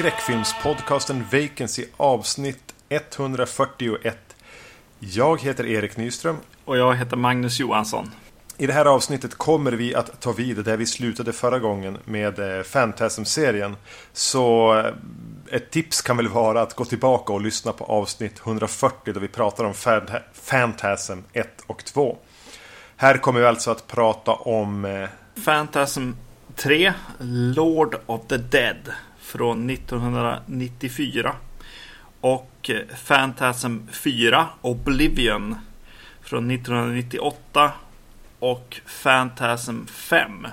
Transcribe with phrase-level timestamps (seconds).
[0.00, 4.18] skräckfilmspodcasten Vacancy avsnitt 141.
[4.98, 6.36] Jag heter Erik Nyström.
[6.64, 8.10] Och jag heter Magnus Johansson.
[8.56, 12.38] I det här avsnittet kommer vi att ta vid där vi slutade förra gången med
[12.38, 13.76] eh, Phantasm-serien.
[14.12, 19.12] Så eh, ett tips kan väl vara att gå tillbaka och lyssna på avsnitt 140
[19.14, 19.74] då vi pratar om
[20.50, 22.16] Phantasm 1 och 2.
[22.96, 24.84] Här kommer vi alltså att prata om...
[24.84, 25.08] Eh,
[25.44, 26.10] Phantasm
[26.56, 28.92] 3, Lord of the Dead
[29.30, 31.34] från 1994.
[32.20, 32.70] Och
[33.06, 35.56] Phantasm 4, Oblivion
[36.22, 37.72] från 1998.
[38.38, 40.46] Och Phantasm 5,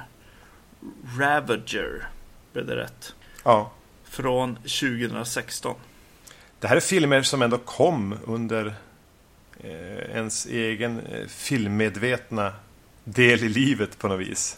[1.20, 2.08] Ravager.
[2.54, 3.16] Blev det rätt?
[3.44, 3.72] Ja.
[4.04, 5.76] Från 2016.
[6.60, 8.74] Det här är filmer som ändå kom under
[9.60, 12.54] eh, ens egen eh, filmmedvetna
[13.04, 14.58] del i livet på något vis.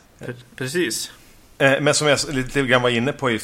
[0.55, 1.11] Precis.
[1.57, 3.39] Eh, men som jag lite grann var inne på i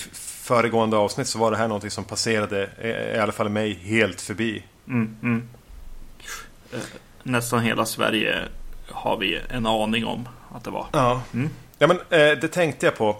[0.45, 2.69] föregående avsnitt så var det här någonting som passerade
[3.15, 4.63] i alla fall mig helt förbi.
[4.87, 5.49] Mm, mm.
[7.23, 8.35] Nästan hela Sverige
[8.87, 10.85] har vi en aning om att det var.
[10.91, 11.49] Ja, mm.
[11.77, 13.17] ja men det tänkte jag på.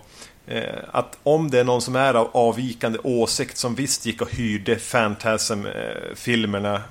[0.92, 4.76] Att om det är någon som är av avvikande åsikt som visst gick och hyrde
[4.76, 6.82] Phantasm-filmerna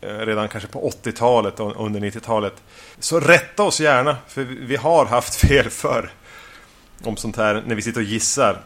[0.00, 2.62] redan kanske på 80-talet och under 90-talet.
[2.98, 6.10] Så rätta oss gärna, för vi har haft fel förr.
[7.04, 8.60] Om sånt här, när vi sitter och gissar.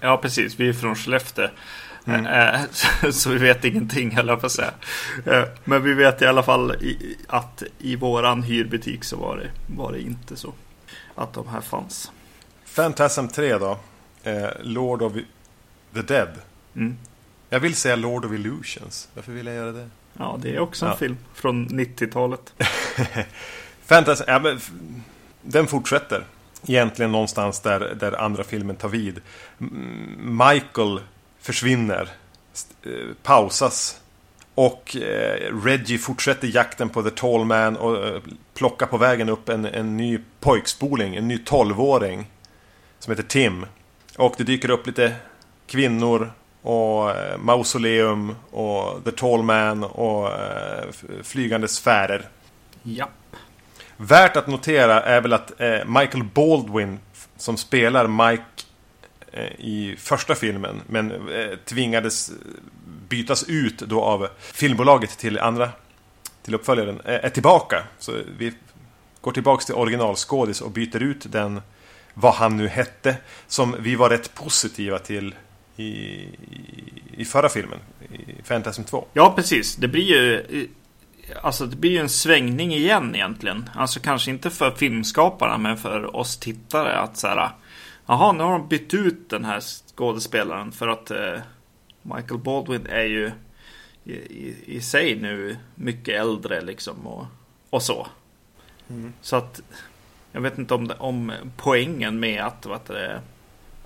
[0.00, 0.60] Ja, precis.
[0.60, 1.48] Vi är från Skellefteå.
[2.04, 2.66] Mm.
[3.12, 4.72] Så vi vet ingenting, höll jag på att säga.
[5.64, 6.76] Men vi vet i alla fall
[7.26, 10.52] att i våran hyrbutik så var det, var det inte så.
[11.14, 12.12] Att de här fanns.
[12.74, 13.78] Phantasm 3 då.
[14.60, 15.12] Lord of
[15.94, 16.28] the Dead.
[16.76, 16.96] Mm.
[17.50, 19.08] Jag vill säga Lord of Illusions.
[19.14, 19.88] Varför vill jag göra det?
[20.18, 20.96] Ja, det är också en ja.
[20.96, 22.54] film från 90-talet.
[23.84, 24.60] Fantasy, ja, men,
[25.42, 26.24] den fortsätter.
[26.66, 29.20] Egentligen någonstans där, där andra filmen tar vid.
[30.18, 31.00] Michael
[31.40, 32.08] försvinner.
[32.82, 34.00] Eh, pausas.
[34.54, 38.20] Och eh, Reggie fortsätter jakten på The Tall Man och eh,
[38.54, 42.30] plockar på vägen upp en, en ny pojkspoling, en ny tolvåring.
[42.98, 43.66] Som heter Tim.
[44.16, 45.14] Och det dyker upp lite
[45.66, 46.32] kvinnor
[46.62, 50.30] och Mausoleum och The Tall Man och
[51.22, 52.28] Flygande sfärer.
[52.82, 53.08] Ja.
[54.00, 56.98] Värt att notera är väl att eh, Michael Baldwin
[57.36, 58.44] som spelar Mike
[59.32, 62.34] eh, i första filmen men eh, tvingades eh,
[63.08, 65.70] bytas ut då av filmbolaget till andra
[66.42, 67.84] till uppföljaren är tillbaka.
[67.98, 68.52] Så vi
[69.20, 71.60] går tillbaks till originalskådis och byter ut den
[72.14, 73.16] vad han nu hette
[73.46, 75.34] som vi var rätt positiva till
[75.76, 76.28] i,
[77.16, 77.78] i förra filmen,
[78.12, 79.06] i Fantasm 2.
[79.12, 79.76] Ja, precis.
[79.76, 80.68] Det blir ju
[81.42, 83.70] Alltså det blir ju en svängning igen egentligen.
[83.74, 87.50] Alltså kanske inte för filmskaparna men för oss tittare att så här.
[88.06, 91.40] Jaha, nu har de bytt ut den här skådespelaren för att eh,
[92.02, 93.32] Michael Baldwin är ju
[94.04, 97.26] i, i, i, sig nu mycket äldre liksom och,
[97.70, 98.06] och så.
[98.90, 99.12] Mm.
[99.20, 99.60] Så att
[100.32, 103.20] jag vet inte om, om poängen med att, att det,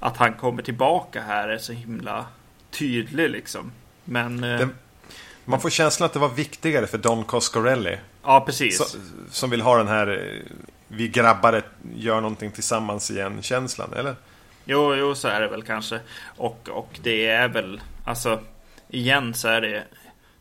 [0.00, 2.26] att han kommer tillbaka här är så himla
[2.70, 3.72] tydlig liksom.
[4.04, 4.44] Men...
[4.44, 4.74] Eh, den,
[5.44, 7.98] man får känslan att det var viktigare för Don Coscarelli.
[8.22, 8.78] Ja, precis.
[8.78, 8.98] Så,
[9.30, 10.52] som vill ha den här eh,
[10.88, 11.62] vi grabbar
[11.94, 14.14] gör någonting tillsammans igen-känslan, eller?
[14.64, 16.00] Jo, jo, så är det väl kanske.
[16.36, 18.40] Och, och det är väl, alltså,
[18.88, 19.84] igen så är det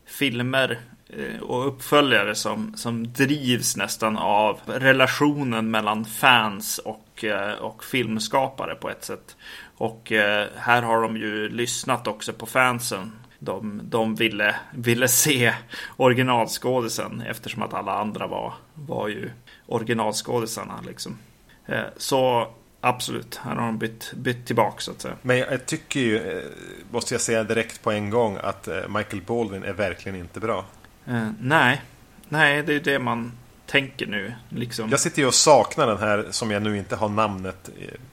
[0.05, 0.79] filmer
[1.09, 8.75] eh, och uppföljare som, som drivs nästan av relationen mellan fans och Eh, och, filmskapare
[8.75, 9.35] på ett sätt.
[9.77, 10.11] Och
[10.55, 13.11] här har de ju lyssnat också på fansen.
[13.43, 15.53] De, de ville, ville se
[15.97, 19.31] originalskådisen eftersom att alla andra var, var ju
[19.67, 20.81] originalskådisarna.
[20.87, 21.17] Liksom.
[21.65, 22.47] Eh, så
[22.81, 25.15] absolut, här har de bytt, bytt tillbaka så att säga.
[25.21, 26.43] Men jag tycker ju,
[26.91, 30.65] måste jag säga direkt på en gång, att Michael Baldwin är verkligen inte bra.
[31.07, 31.81] Eh, nej,
[32.29, 33.31] nej, det är det man
[33.65, 34.33] tänker nu.
[34.49, 34.89] Liksom.
[34.89, 37.69] Jag sitter ju och saknar den här som jag nu inte har namnet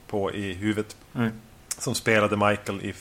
[0.07, 0.97] på i huvudet.
[1.15, 1.31] Mm.
[1.77, 2.93] Som spelade Michael i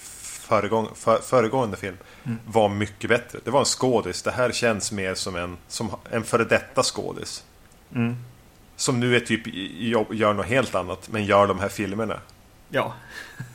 [0.48, 1.96] föregång, för, föregående film.
[2.24, 2.38] Mm.
[2.46, 3.38] Var mycket bättre.
[3.44, 4.22] Det var en skådis.
[4.22, 7.44] Det här känns mer som en, som en före detta skådis.
[7.94, 8.16] Mm.
[8.76, 9.46] Som nu är typ
[10.10, 11.08] gör något helt annat.
[11.12, 12.20] Men gör de här filmerna.
[12.68, 12.94] Ja.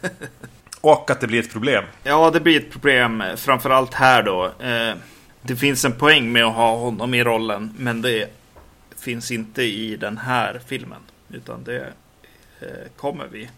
[0.82, 1.84] och att det blir ett problem.
[2.04, 3.24] Ja, det blir ett problem.
[3.36, 4.46] Framförallt här då.
[4.46, 4.96] Eh,
[5.42, 7.74] det finns en poäng med att ha honom i rollen.
[7.78, 8.30] Men det
[9.00, 11.02] finns inte i den här filmen.
[11.30, 11.94] Utan det
[12.60, 13.50] eh, kommer vi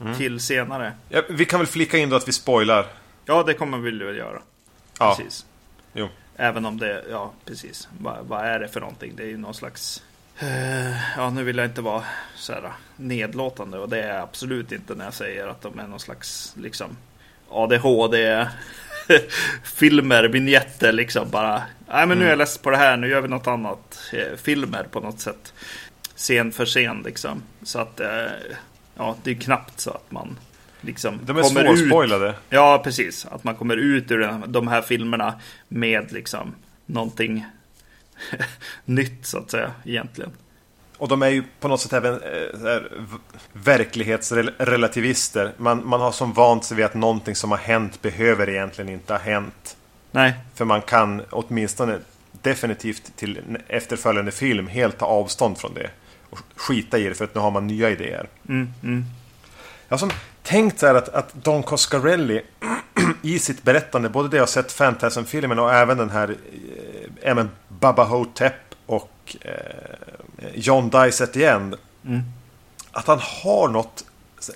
[0.00, 0.16] mm.
[0.16, 0.92] till senare.
[1.08, 2.86] Ja, vi kan väl flika in då att vi spoilar.
[3.24, 4.42] Ja, det kommer vi väl göra.
[4.98, 5.14] Ja.
[5.18, 5.46] Precis.
[5.92, 6.08] Jo.
[6.36, 7.88] Även om det, ja precis.
[7.98, 9.12] Va, vad är det för någonting?
[9.16, 10.02] Det är ju någon slags...
[10.42, 12.04] Uh, ja, nu vill jag inte vara
[12.34, 15.86] så här nedlåtande och det är jag absolut inte när jag säger att de är
[15.86, 16.96] någon slags liksom
[17.50, 18.46] ADHD
[19.62, 21.62] filmer, vignetter liksom bara.
[21.88, 24.00] Nej men nu är jag less på det här, nu gör vi något annat.
[24.12, 25.52] Eh, filmer på något sätt.
[26.16, 27.42] Scen för scen liksom.
[27.62, 28.26] Så att eh,
[28.98, 30.38] ja, det är knappt så att man
[30.80, 32.34] liksom De är svårspoilade.
[32.50, 33.26] Ja, precis.
[33.26, 35.34] Att man kommer ut ur de här filmerna
[35.68, 36.54] med liksom
[36.86, 37.46] någonting
[38.84, 40.30] nytt så att säga egentligen.
[40.98, 42.20] Och de är ju på något sätt även eh,
[43.52, 45.52] verklighetsrelativister.
[45.56, 49.12] Man, man har som vant sig vid att någonting som har hänt behöver egentligen inte
[49.12, 49.76] ha hänt.
[50.10, 50.34] Nej.
[50.54, 51.98] För man kan åtminstone
[52.42, 55.90] definitivt till efterföljande film helt ta avstånd från det.
[56.30, 58.28] Och skita i det för att nu har man nya idéer.
[58.48, 59.04] Mm, mm.
[59.88, 60.10] Jag har som
[60.42, 62.42] tänkt så här att, att Don Coscarelli
[63.22, 66.36] i sitt berättande, både det jag sett Fantasm-filmen och även den här
[67.22, 68.54] eh, men Baba Hotep
[68.86, 71.74] och eh, John Dysett igen.
[72.04, 72.20] Mm.
[72.92, 74.04] Att han har något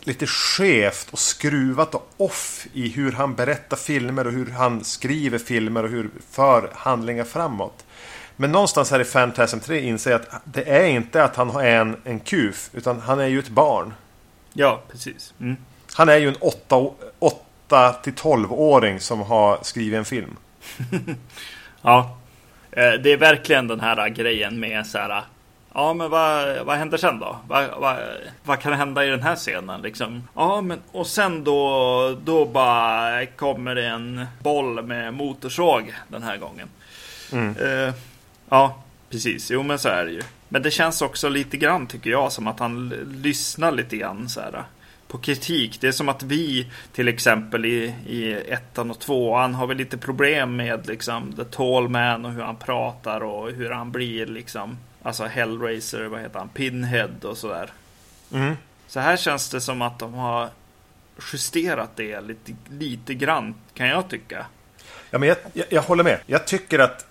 [0.00, 5.38] lite skevt och skruvat och off i hur han berättar filmer och hur han skriver
[5.38, 7.84] filmer och hur för handlingar framåt.
[8.36, 11.80] Men någonstans här i Fantasm 3 inser jag att det är inte att han är
[11.80, 13.94] en, en kuf, utan han är ju ett barn.
[14.52, 15.34] Ja, precis.
[15.40, 15.56] Mm.
[15.94, 16.36] Han är ju en
[17.18, 20.36] 8 till 12-åring som har skrivit en film.
[21.82, 22.16] ja,
[22.70, 25.22] eh, det är verkligen den här grejen med så här.
[25.74, 27.36] Ja, men vad, vad händer sen då?
[27.48, 27.96] Vad, vad,
[28.44, 30.28] vad kan hända i den här scenen liksom?
[30.34, 36.36] Ja, men och sen då, då bara kommer det en boll med motorsåg den här
[36.36, 36.68] gången.
[37.32, 37.56] Mm.
[37.56, 37.92] Uh,
[38.52, 39.50] ja, precis.
[39.50, 40.22] Jo, men så är det ju.
[40.48, 42.88] Men det känns också lite grann tycker jag som att han
[43.22, 44.64] lyssnar lite grann så här
[45.08, 45.80] på kritik.
[45.80, 49.98] Det är som att vi till exempel i, i ettan och tvåan har vi lite
[49.98, 54.78] problem med liksom The Tall Man och hur han pratar och hur han blir liksom.
[55.02, 56.48] Alltså Hellraiser, vad heter han?
[56.48, 57.70] Pinhead och sådär.
[58.32, 58.56] Mm.
[58.88, 60.48] Så här känns det som att de har
[61.32, 64.46] justerat det lite, lite grann kan jag tycka.
[65.10, 66.18] Ja, men jag, jag, jag håller med.
[66.26, 67.06] Jag tycker att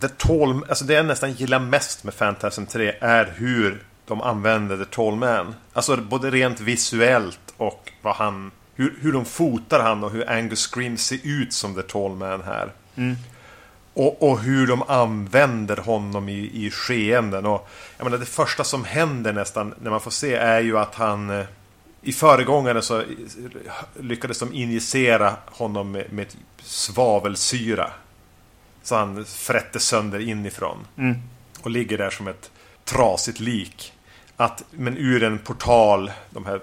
[0.00, 4.76] The Tall, alltså det jag nästan gillar mest med Fantasm 3 är hur de använder
[4.76, 5.54] The Tall Man.
[5.72, 10.66] Alltså både rent visuellt och vad han, hur, hur de fotar han och hur Angus
[10.66, 12.72] Scream ser ut som The Tall Man här.
[12.96, 13.16] Mm.
[13.94, 17.46] Och, och, hur de använder honom i, i skeenden.
[17.46, 20.94] Och, jag menar, det första som händer nästan när man får se är ju att
[20.94, 21.46] han eh,
[22.02, 23.02] i föregångaren så
[24.00, 26.26] lyckades de injicera honom med, med
[26.62, 27.90] svavelsyra.
[28.86, 30.86] Så han frätte sönder inifrån.
[30.98, 31.16] Mm.
[31.62, 32.50] Och ligger där som ett
[32.84, 33.92] trasigt lik.
[34.36, 36.60] Att, men ur en portal, de här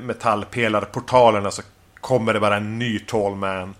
[0.00, 1.62] metallpelarportalerna så
[1.94, 3.74] kommer det bara en ny Tallman.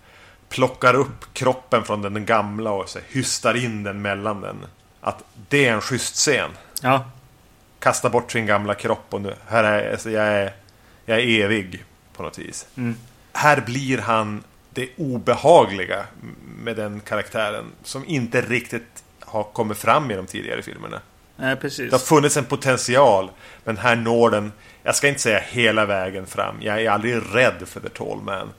[0.49, 4.65] Plockar upp kroppen från den gamla och så hystar in den mellan den.
[5.01, 6.49] Att det är en schysst scen.
[6.81, 7.05] Ja.
[7.79, 10.53] Kastar bort sin gamla kropp och nu, här är, alltså jag är
[11.05, 11.83] jag är evig
[12.13, 12.67] på något vis.
[12.75, 12.95] Mm.
[13.33, 14.43] Här blir han
[14.79, 16.05] det obehagliga
[16.63, 21.01] med den karaktären som inte riktigt har kommit fram i de tidigare filmerna.
[21.35, 21.89] Nej, precis.
[21.89, 23.31] Det har funnits en potential,
[23.63, 24.51] men här når den,
[24.83, 26.55] jag ska inte säga hela vägen fram.
[26.61, 28.49] Jag är aldrig rädd för The Tall Man.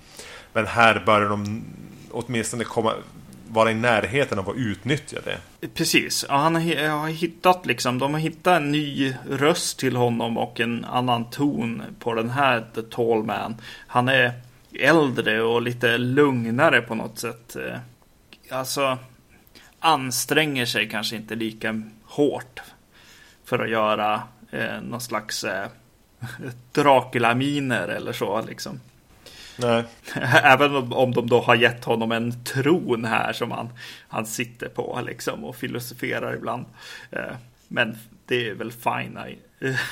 [0.52, 1.64] Men här börjar de
[2.10, 2.94] åtminstone komma,
[3.48, 5.68] vara i närheten av att utnyttja det.
[5.74, 10.60] Precis, ja, han har hittat liksom, de har hittat en ny röst till honom och
[10.60, 13.56] en annan ton på den här The Tall Man.
[13.86, 14.32] Han är
[14.74, 17.56] äldre och lite lugnare på något sätt.
[17.56, 17.78] Eh,
[18.50, 18.98] alltså,
[19.78, 22.60] anstränger sig kanske inte lika hårt
[23.44, 25.68] för att göra eh, någon slags eh,
[26.72, 28.80] Dracula-miner eller så liksom.
[29.56, 29.84] Nej.
[30.42, 33.68] Även om de då har gett honom en tron här som han,
[34.08, 36.64] han sitter på liksom och filosoferar ibland.
[37.10, 37.34] Eh,
[37.68, 39.18] men det är väl fine.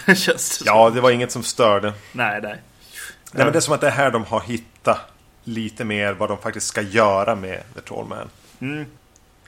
[0.16, 1.92] Känns det ja, det var inget som störde.
[2.12, 2.56] Nej, nej.
[3.32, 5.00] Nej, men det är som att det är här de har hittat
[5.44, 8.30] lite mer vad de faktiskt ska göra med The Tall Man.
[8.60, 8.86] Mm.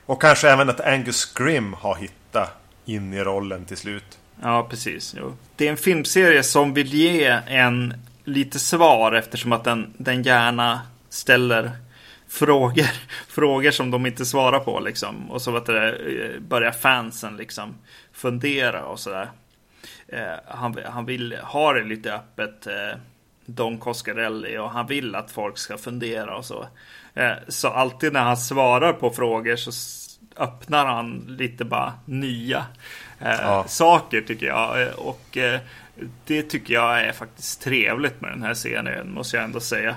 [0.05, 2.49] Och kanske även att Angus Scrim har hittat
[2.85, 4.19] in i rollen till slut.
[4.41, 5.15] Ja, precis.
[5.17, 5.37] Jo.
[5.55, 10.81] Det är en filmserie som vill ge en lite svar eftersom att den, den gärna
[11.09, 11.71] ställer
[12.27, 12.85] frågor,
[13.27, 15.31] frågor som de inte svarar på liksom.
[15.31, 15.97] Och så vet det,
[16.39, 17.75] börjar fansen liksom
[18.11, 19.31] fundera och sådär.
[20.07, 22.97] Eh, han, han vill ha det lite öppet, eh,
[23.45, 26.67] Don Coscarelli, och han vill att folk ska fundera och så.
[27.13, 29.71] Eh, så alltid när han svarar på frågor så
[30.37, 32.65] öppnar han lite bara nya
[33.19, 33.65] eh, ja.
[33.67, 34.81] saker tycker jag.
[34.81, 35.37] Eh, och
[36.25, 39.95] det tycker jag är faktiskt trevligt med den här serien, måste jag ändå säga.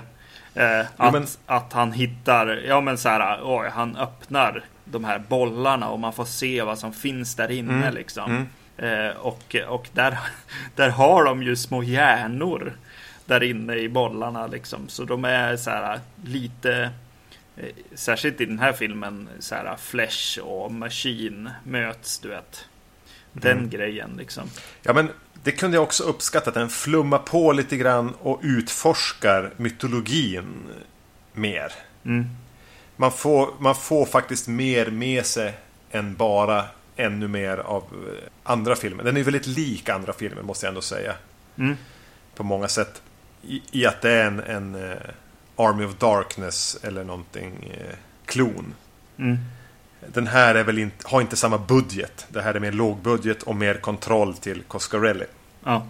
[0.55, 1.27] Att, jo, men...
[1.45, 6.13] att han hittar, ja men så här, oj, han öppnar de här bollarna och man
[6.13, 7.93] får se vad som finns där inne mm.
[7.93, 8.31] liksom.
[8.31, 8.47] Mm.
[8.77, 10.17] Eh, och och där,
[10.75, 12.73] där har de ju små hjärnor.
[13.25, 14.89] Där inne i bollarna liksom.
[14.89, 16.91] Så de är så här lite,
[17.57, 17.65] eh,
[17.95, 22.65] särskilt i den här filmen, så här Flesh och Machine möts, du vet.
[23.33, 23.69] Den mm.
[23.69, 24.43] grejen liksom.
[24.83, 25.09] Ja, men
[25.43, 30.63] det kunde jag också uppskatta, att den flummar på lite grann och utforskar mytologin
[31.33, 31.71] mer.
[32.05, 32.25] Mm.
[32.95, 35.53] Man, får, man får faktiskt mer med sig
[35.91, 36.65] än bara
[36.95, 39.03] ännu mer av eh, andra filmer.
[39.03, 41.15] Den är väldigt lik andra filmer måste jag ändå säga.
[41.57, 41.77] Mm.
[42.35, 43.01] På många sätt.
[43.47, 44.93] I, I, att det är en, en uh,
[45.55, 48.73] Army of Darkness eller någonting uh, klon.
[49.17, 49.37] Mm.
[50.13, 52.25] Den här är väl inte, har inte samma budget.
[52.29, 55.25] Det här är mer lågbudget och mer kontroll till Coscarelli.
[55.63, 55.87] Ja.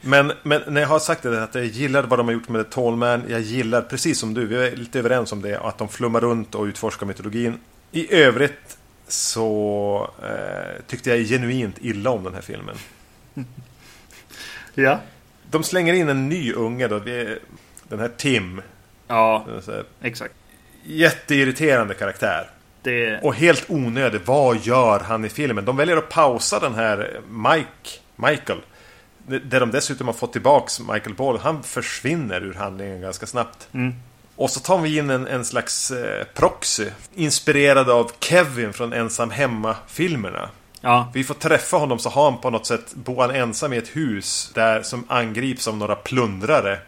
[0.00, 2.64] Men, men när jag har sagt det, att jag gillar vad de har gjort med
[2.64, 3.22] The Tall Man.
[3.28, 5.60] Jag gillar, precis som du, vi är lite överens om det.
[5.60, 7.58] Att de flummar runt och utforskar mytologin.
[7.92, 12.76] I övrigt så eh, tyckte jag genuint illa om den här filmen.
[14.74, 15.00] ja.
[15.54, 16.98] De slänger in en ny unge då.
[17.88, 18.62] Den här Tim.
[19.08, 19.46] Ja,
[20.02, 20.34] exakt.
[20.84, 22.50] Jätteirriterande karaktär.
[22.82, 23.20] Det...
[23.22, 24.20] Och helt onödig.
[24.24, 25.64] Vad gör han i filmen?
[25.64, 28.58] De väljer att pausa den här Mike, Michael.
[29.26, 31.38] Där de dessutom har fått tillbaks Michael Ball.
[31.38, 33.68] Han försvinner ur handlingen ganska snabbt.
[33.72, 33.94] Mm.
[34.36, 36.86] Och så tar vi in en, en slags eh, proxy.
[37.14, 40.48] Inspirerad av Kevin från Ensam Hemma-filmerna.
[40.84, 41.10] Ja.
[41.14, 43.96] Vi får träffa honom så har han på något sätt bor han ensam i ett
[43.96, 46.78] hus där som angrips av några plundrare.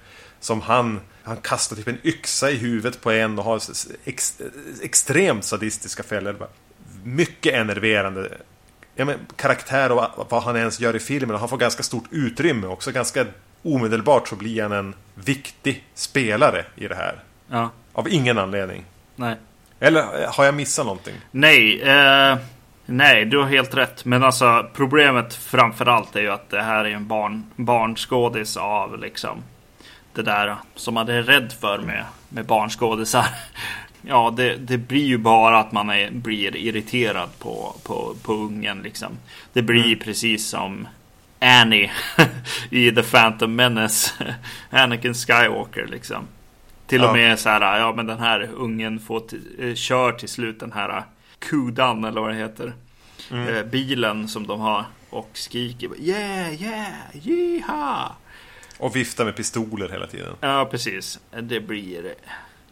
[0.40, 3.60] Som han, han kastar typ en yxa i huvudet på en och har
[4.04, 4.40] ex,
[4.82, 6.48] extremt sadistiska fällor.
[7.04, 8.30] Mycket enerverande
[8.94, 11.34] ja, men, karaktär och vad han ens gör i filmen.
[11.34, 12.92] Och han får ganska stort utrymme också.
[12.92, 13.26] Ganska
[13.62, 17.22] omedelbart så blir han en viktig spelare i det här.
[17.48, 17.70] Ja.
[17.92, 18.84] Av ingen anledning.
[19.16, 19.36] Nej.
[19.80, 21.14] Eller har jag missat någonting?
[21.30, 22.38] Nej, eh,
[22.86, 24.04] nej, du har helt rätt.
[24.04, 29.42] Men alltså problemet framförallt är ju att det här är en barn, barnskådis av liksom
[30.12, 33.26] det där som man är rädd för med, med barnskådisar.
[34.08, 38.82] Ja, det, det blir ju bara att man är, blir irriterad på, på, på ungen
[38.82, 39.12] liksom.
[39.52, 39.98] Det blir mm.
[39.98, 40.88] precis som
[41.40, 41.90] Annie
[42.70, 44.12] i The Phantom Menace.
[44.70, 46.22] Anakin Skywalker liksom.
[46.86, 49.22] Till och med så här, ja men den här ungen får
[49.60, 51.02] eh, kör till slut den här
[51.38, 52.72] Kudan eller vad det heter.
[53.30, 53.54] Mm.
[53.54, 58.12] Eh, bilen som de har och skriker yeah, yeah, jiha.
[58.78, 60.36] Och viftar med pistoler hela tiden.
[60.40, 61.20] Ja, precis.
[61.42, 62.14] Det blir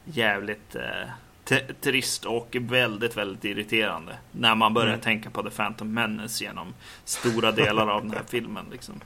[0.04, 4.16] jävligt eh, trist och väldigt, väldigt irriterande.
[4.32, 5.00] När man börjar mm.
[5.00, 8.64] tänka på The Phantom Menace genom stora delar av den här filmen.
[8.72, 9.00] Liksom.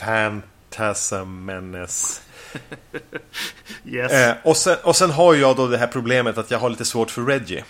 [0.00, 2.22] Phantasm Menace.
[3.84, 4.12] yes.
[4.12, 6.84] Eh, och, sen, och sen har jag då det här problemet att jag har lite
[6.84, 7.64] svårt för Reggie.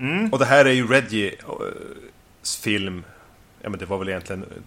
[0.00, 0.32] Mm.
[0.32, 3.04] Och det här är ju Reggies eh, film.
[3.62, 4.62] Ja men det var väl egentligen eh,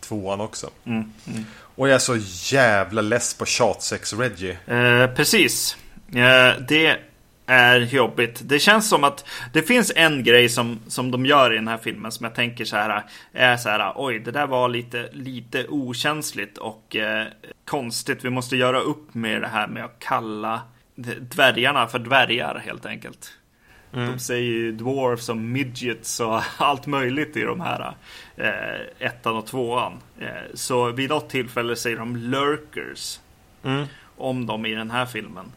[0.00, 0.70] tvåan också.
[0.84, 1.12] Mm.
[1.26, 1.44] Mm.
[1.54, 2.16] Och jag är så
[2.56, 4.58] jävla less på tjatsex Reggie.
[4.66, 5.76] Eh, precis.
[6.08, 6.96] Eh, det
[7.46, 8.40] är jobbigt.
[8.44, 11.78] Det känns som att det finns en grej som, som de gör i den här
[11.78, 15.66] filmen som jag tänker så här är så här oj det där var lite, lite
[15.68, 17.26] okänsligt och eh,
[17.64, 18.24] konstigt.
[18.24, 20.60] Vi måste göra upp med det här med att kalla
[21.20, 23.32] dvärgarna för dvärgar helt enkelt.
[23.92, 24.12] Mm.
[24.12, 27.94] De säger ju dwarfs och midgets och allt möjligt i de här
[28.36, 29.92] eh, ettan och tvåan.
[30.20, 33.20] Eh, så vid något tillfälle säger de lurkers
[33.64, 33.86] mm.
[34.16, 35.52] om dem i den här filmen.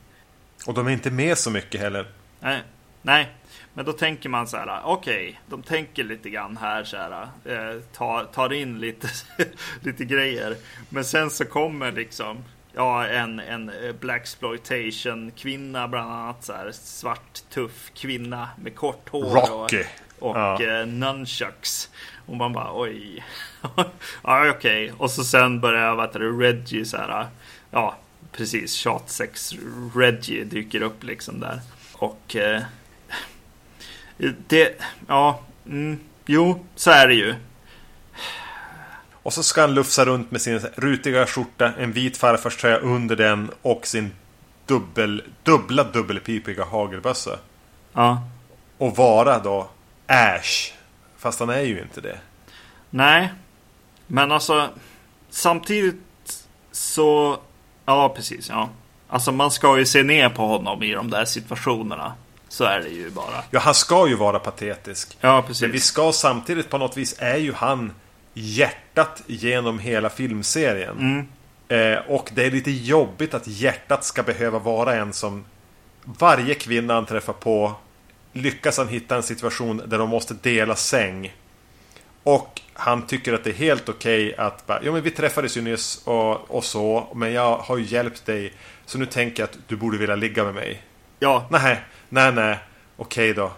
[0.68, 2.08] Och de är inte med så mycket heller.
[2.40, 2.62] Nej,
[3.02, 3.30] nej.
[3.74, 7.22] Men då tänker man så här, okej, okay, de tänker lite grann här så här,
[7.46, 9.08] eh, tar, tar in lite,
[9.82, 10.56] lite grejer.
[10.90, 16.72] Men sen så kommer liksom, ja, en, en eh, blaxploitation kvinna bland annat så här,
[16.72, 19.36] svart tuff kvinna med kort hår.
[19.36, 19.84] Rocky.
[20.20, 20.64] Och, och ja.
[20.64, 21.90] eh, nunchucks.
[22.26, 23.26] Och man bara oj.
[24.24, 24.50] ja, okej.
[24.50, 24.92] Okay.
[24.98, 27.28] Och så sen börjar, vad heter det, Reggie så här,
[27.72, 27.98] ja,
[28.32, 29.54] precis, Shotsex
[29.96, 31.60] Reggie dyker upp liksom där.
[31.94, 32.62] Och eh,
[34.48, 37.36] det, ja, mm, jo, så är det ju.
[39.24, 43.52] Och så ska han lufsa runt med sin rutiga skjorta, en vit farfarströja under den
[43.62, 44.12] och sin
[44.66, 47.40] dubbel, dubbla dubbelpipiga hagelbössa.
[47.94, 48.28] Ja.
[48.78, 49.70] Och vara då
[50.08, 50.74] Ash.
[51.18, 52.18] Fast han är ju inte det.
[52.90, 53.34] Nej.
[54.08, 54.70] Men alltså
[55.30, 55.98] samtidigt
[56.72, 57.40] så
[57.86, 58.50] Ja, precis.
[58.50, 58.70] Ja.
[59.08, 62.14] Alltså man ska ju se ner på honom i de där situationerna.
[62.50, 63.44] Så är det ju bara.
[63.52, 65.18] Ja, han ska ju vara patetisk.
[65.22, 65.62] Ja, precis.
[65.62, 67.94] Men vi ska samtidigt på något vis är ju han
[68.34, 71.00] hjärtat genom hela filmserien.
[71.00, 71.28] Mm.
[71.68, 75.46] Eh, och det är lite jobbigt att hjärtat ska behöva vara en som
[76.04, 77.76] varje kvinna han träffar på
[78.34, 81.34] lyckas han hitta en situation där de måste dela säng.
[82.24, 85.58] Och han tycker att det är helt okej okay att bara, ja men vi träffades
[85.58, 88.54] ju nyss och, och så, men jag har ju hjälpt dig
[88.86, 90.84] Så nu tänker jag att du borde vilja ligga med mig.
[91.20, 92.58] Ja, Nej, nej, nej.
[92.98, 93.52] Okej då.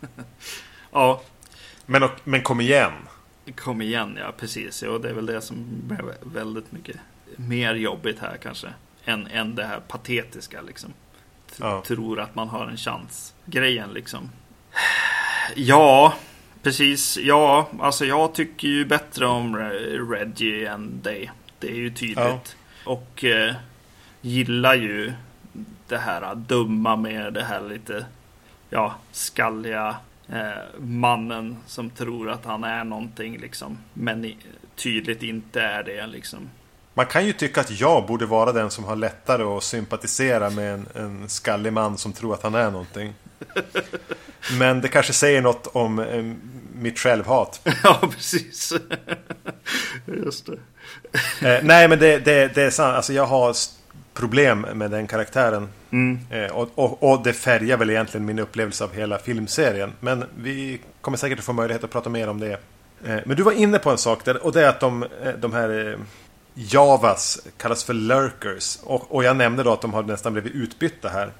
[0.92, 1.22] ja.
[1.86, 2.92] Men, och- men kom igen.
[3.56, 4.82] Kom igen, ja precis.
[4.82, 5.66] Ja, det är väl det som
[5.98, 6.96] är väldigt mycket
[7.36, 8.68] mer jobbigt här kanske.
[9.04, 10.90] Än, än det här patetiska liksom.
[11.50, 11.82] T- Ja.
[11.86, 13.34] Tror att man har en chans.
[13.44, 14.30] Grejen liksom.
[15.54, 16.14] Ja,
[16.62, 17.18] precis.
[17.22, 21.30] Ja, alltså jag tycker ju bättre om Re- Reggie än dig.
[21.58, 22.56] Det är ju tydligt.
[22.84, 23.54] Och eh,
[24.20, 25.12] gillar ju
[25.88, 28.06] det här dumma med det här lite
[28.70, 29.96] ja, skalliga
[30.32, 33.78] eh, mannen som tror att han är någonting liksom.
[33.92, 34.34] Men
[34.76, 36.50] tydligt inte är det liksom.
[36.94, 40.74] Man kan ju tycka att jag borde vara den som har lättare att sympatisera med
[40.74, 43.14] en, en skallig man som tror att han är någonting.
[44.58, 46.24] Men det kanske säger något om eh,
[46.72, 47.60] mitt självhat.
[47.82, 48.72] ja, precis.
[50.06, 50.58] Just det.
[51.48, 52.96] Eh, nej, men det, det, det är sant.
[52.96, 53.54] Alltså, jag har
[54.18, 55.68] problem med den karaktären.
[55.90, 56.18] Mm.
[56.30, 59.92] Eh, och, och, och det färgar väl egentligen min upplevelse av hela filmserien.
[60.00, 62.52] Men vi kommer säkert att få möjlighet att prata mer om det.
[63.04, 64.44] Eh, men du var inne på en sak där.
[64.46, 65.98] Och det är att de, eh, de här
[66.54, 68.78] Javas kallas för lurkers.
[68.82, 71.32] Och, och jag nämnde då att de har nästan blivit utbytta här.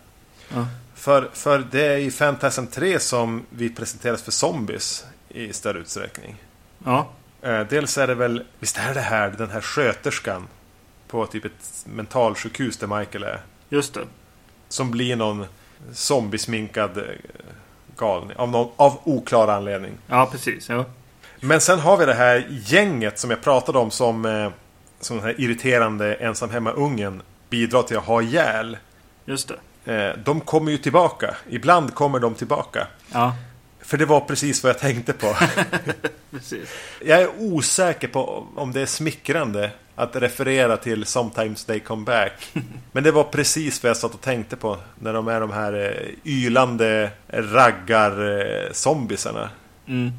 [0.55, 0.67] Ja.
[0.95, 6.37] För, för det är i Fantasm 3 som vi presenteras för zombies i större utsträckning.
[7.41, 10.47] ja, dels är det väl, visst är det här den här sköterskan
[11.09, 13.41] på typ ett mentalsjukhus där Michael är.
[13.69, 14.01] just det.
[14.69, 15.47] Som blir någon
[15.93, 17.05] zombiesminkad eh,
[17.97, 19.93] galning av, någon, av oklar anledning.
[20.07, 20.69] Ja, precis.
[20.69, 20.85] Ja.
[21.41, 24.51] Men sen har vi det här gänget som jag pratade om som, eh,
[25.01, 28.77] som den här irriterande ensam hemma-ungen bidrar till att ha ihjäl.
[29.25, 29.49] Just
[29.85, 29.95] det.
[29.95, 31.37] Eh, de kommer ju tillbaka.
[31.49, 32.87] Ibland kommer de tillbaka.
[33.13, 33.37] Ja,
[33.81, 35.37] För det var precis vad jag tänkte på.
[36.31, 36.69] precis.
[37.05, 42.33] Jag är osäker på om det är smickrande att referera till Sometimes They Come Back.
[42.93, 45.73] Men det var precis vad jag satt och tänkte på när de är de här
[45.73, 49.49] eh, ylande raggar-zombisarna.
[49.89, 50.11] Mm.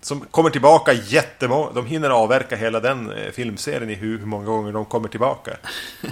[0.00, 1.70] Som kommer tillbaka jättemånga.
[1.74, 5.50] De hinner avverka hela den eh, filmserien i hur, hur många gånger de kommer tillbaka.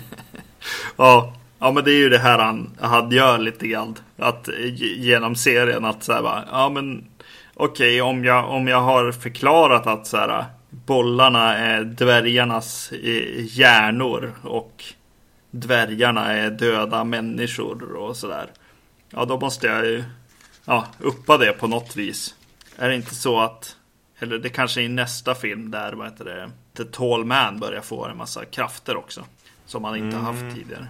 [0.96, 1.32] Ja.
[1.58, 3.94] ja, men det är ju det här han, han gör lite grann.
[4.18, 7.04] Att ge- genom serien att så här bara, ja men
[7.54, 10.44] okej om, jag, om jag har förklarat att så här
[10.84, 14.84] bollarna är dvärgarnas eh, hjärnor och
[15.50, 18.50] dvärgarna är döda människor och sådär.
[19.10, 20.04] Ja, då måste jag ju
[20.64, 22.34] ja, uppa det på något vis.
[22.76, 23.76] Är det inte så att,
[24.18, 27.80] eller det kanske är i nästa film där, vad heter det, The Tall Man börjar
[27.80, 29.24] få en massa krafter också.
[29.66, 30.86] Som han inte har haft tidigare.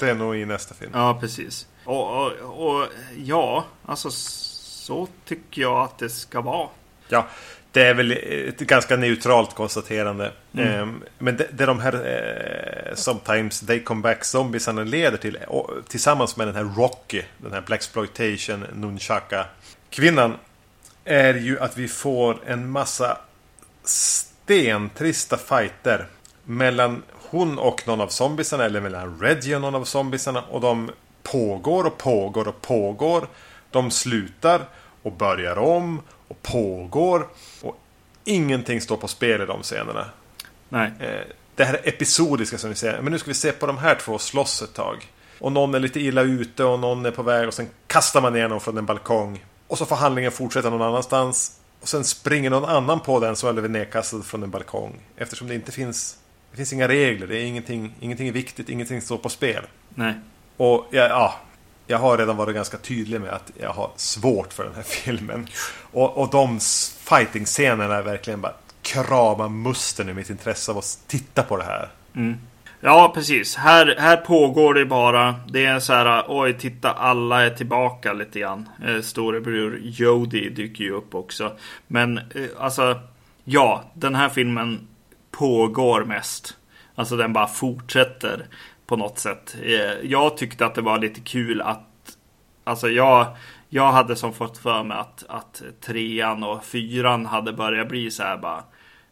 [0.00, 0.90] Det är nog i nästa film.
[0.94, 1.66] Ja, precis.
[1.84, 2.32] Och, och,
[2.66, 6.68] och ja, alltså så tycker jag att det ska vara.
[7.08, 7.26] Ja,
[7.72, 8.12] det är väl
[8.48, 10.32] ett ganska neutralt konstaterande.
[10.58, 15.70] Ehm, Men det, det de här eh, Sometimes They Come Back Zombiesarna leder till och,
[15.88, 19.46] tillsammans med den här Rocky, den här Blaxploitation Nunchaka
[19.90, 20.34] kvinnan
[21.04, 23.18] är ju att vi får en massa
[23.84, 26.06] stentrista fighter
[26.44, 30.90] mellan hon och någon av zombiesarna eller mellan Reggie och någon av zombiesarna och de
[31.22, 33.26] pågår och pågår och pågår.
[33.70, 34.60] De slutar
[35.02, 37.28] och börjar om och pågår
[37.62, 37.80] och
[38.24, 40.04] ingenting står på spel i de scenerna.
[40.68, 41.24] Nej, Eh,
[41.60, 43.02] det här episodiska som vi säger.
[43.02, 45.12] Men nu ska vi se på de här två slåss ett tag.
[45.38, 48.32] Och någon är lite illa ute och någon är på väg och sen kastar man
[48.32, 49.44] ner någon från en balkong.
[49.66, 51.60] Och så får handlingen fortsätta någon annanstans.
[51.80, 55.00] Och sen springer någon annan på den som har blivit nedkastad från en balkong.
[55.16, 56.16] Eftersom det inte finns...
[56.50, 59.64] Det finns inga regler, det är ingenting, ingenting är viktigt, ingenting står på spel.
[59.94, 60.14] nej.
[60.56, 61.34] Och ja, ja,
[61.90, 65.46] jag har redan varit ganska tydlig med att jag har svårt för den här filmen.
[65.92, 66.60] Och, och de
[67.04, 71.88] fighting-scenerna är verkligen bara krama musten i mitt intresse av att titta på det här.
[72.16, 72.38] Mm.
[72.80, 73.56] Ja, precis.
[73.56, 75.34] Här, här pågår det bara.
[75.48, 78.68] Det är så här, oj, titta, alla är tillbaka lite grann.
[78.86, 81.56] Eh, storebror Jody dyker ju upp också.
[81.86, 82.24] Men eh,
[82.58, 83.00] alltså,
[83.44, 84.88] ja, den här filmen
[85.30, 86.56] pågår mest.
[86.94, 88.46] Alltså den bara fortsätter
[88.90, 89.56] på något sätt.
[89.62, 92.16] Eh, jag tyckte att det var lite kul att
[92.64, 93.26] Alltså jag,
[93.68, 98.22] jag hade som fått för mig att, att trean och fyran hade börjat bli så
[98.22, 98.64] här bara.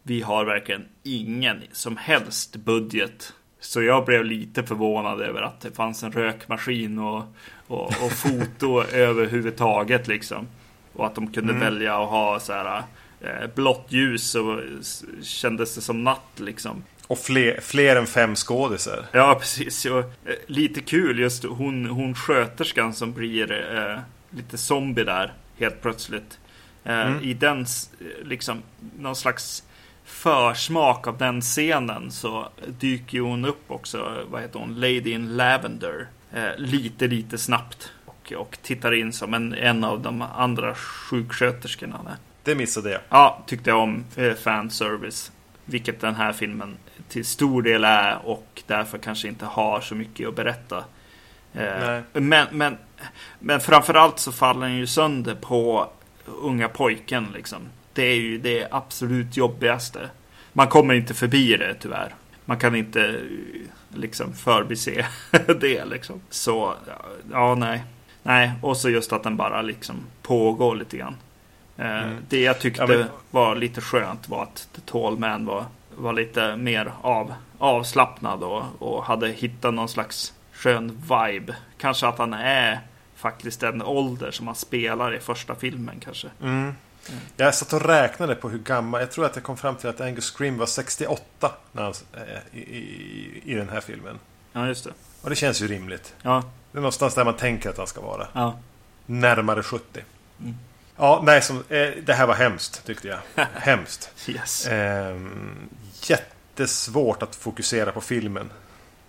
[0.02, 3.32] Vi har verkligen ingen som helst budget.
[3.60, 7.22] Så jag blev lite förvånad över att det fanns en rökmaskin och,
[7.66, 10.46] och, och foto överhuvudtaget liksom.
[10.92, 12.82] Och att de kunde välja att ha så här
[13.20, 14.60] eh, blått ljus och
[15.22, 16.82] kändes det som natt liksom.
[17.08, 19.06] Och fler, fler än fem skådisar.
[19.12, 19.84] Ja, precis.
[19.84, 23.98] Och, eh, lite kul just hon, hon sköterskan som blir eh,
[24.30, 26.38] lite zombie där helt plötsligt.
[26.84, 27.66] Eh, I den
[28.22, 28.62] liksom
[28.98, 29.62] någon slags
[30.04, 36.06] försmak av den scenen så dyker hon upp också, vad heter hon, Lady in Lavender.
[36.32, 37.92] Eh, lite, lite snabbt.
[38.04, 42.16] Och, och tittar in som en, en av de andra sjuksköterskorna.
[42.42, 43.00] Det missade jag.
[43.08, 45.32] Ja, tyckte jag om eh, fanservice.
[45.64, 46.76] Vilket den här filmen
[47.08, 50.84] till stor del är och därför kanske inte har så mycket att berätta.
[51.54, 52.76] Eh, men, men,
[53.38, 55.90] men framförallt så faller den ju sönder på
[56.26, 57.58] unga pojken liksom.
[57.92, 60.10] Det är ju det absolut jobbigaste.
[60.52, 62.14] Man kommer inte förbi det tyvärr.
[62.44, 63.20] Man kan inte
[63.94, 65.06] liksom förbise
[65.60, 66.20] det liksom.
[66.30, 66.74] Så,
[67.32, 67.84] ja nej.
[68.22, 71.16] Nej, och så just att den bara liksom pågår lite grann.
[71.76, 72.16] Eh, mm.
[72.28, 73.06] Det jag tyckte ja, men...
[73.30, 75.64] var lite skönt var att The Tall Man var,
[75.98, 81.56] var lite mer av, avslappnad och, och hade hittat någon slags skön vibe.
[81.78, 82.80] Kanske att han är
[83.16, 86.28] faktiskt den ålder som han spelar i första filmen kanske.
[86.42, 86.74] Mm.
[87.36, 90.00] Jag satt och räknade på hur gammal, jag tror att jag kom fram till att
[90.00, 91.94] Angus Scream var 68 när han,
[92.52, 94.18] i, i, i den här filmen.
[94.52, 94.90] Ja, just det.
[95.22, 96.14] Och det känns ju rimligt.
[96.22, 96.42] Ja.
[96.72, 98.26] Det är någonstans där man tänker att han ska vara.
[98.32, 98.58] Ja.
[99.06, 100.00] Närmare 70.
[100.40, 100.54] Mm.
[100.96, 103.18] Ja, nej, som, eh, det här var hemskt tyckte jag.
[103.54, 104.10] hemskt.
[104.26, 104.66] Yes.
[104.66, 105.16] Eh,
[106.02, 108.50] jättesvårt att fokusera på filmen.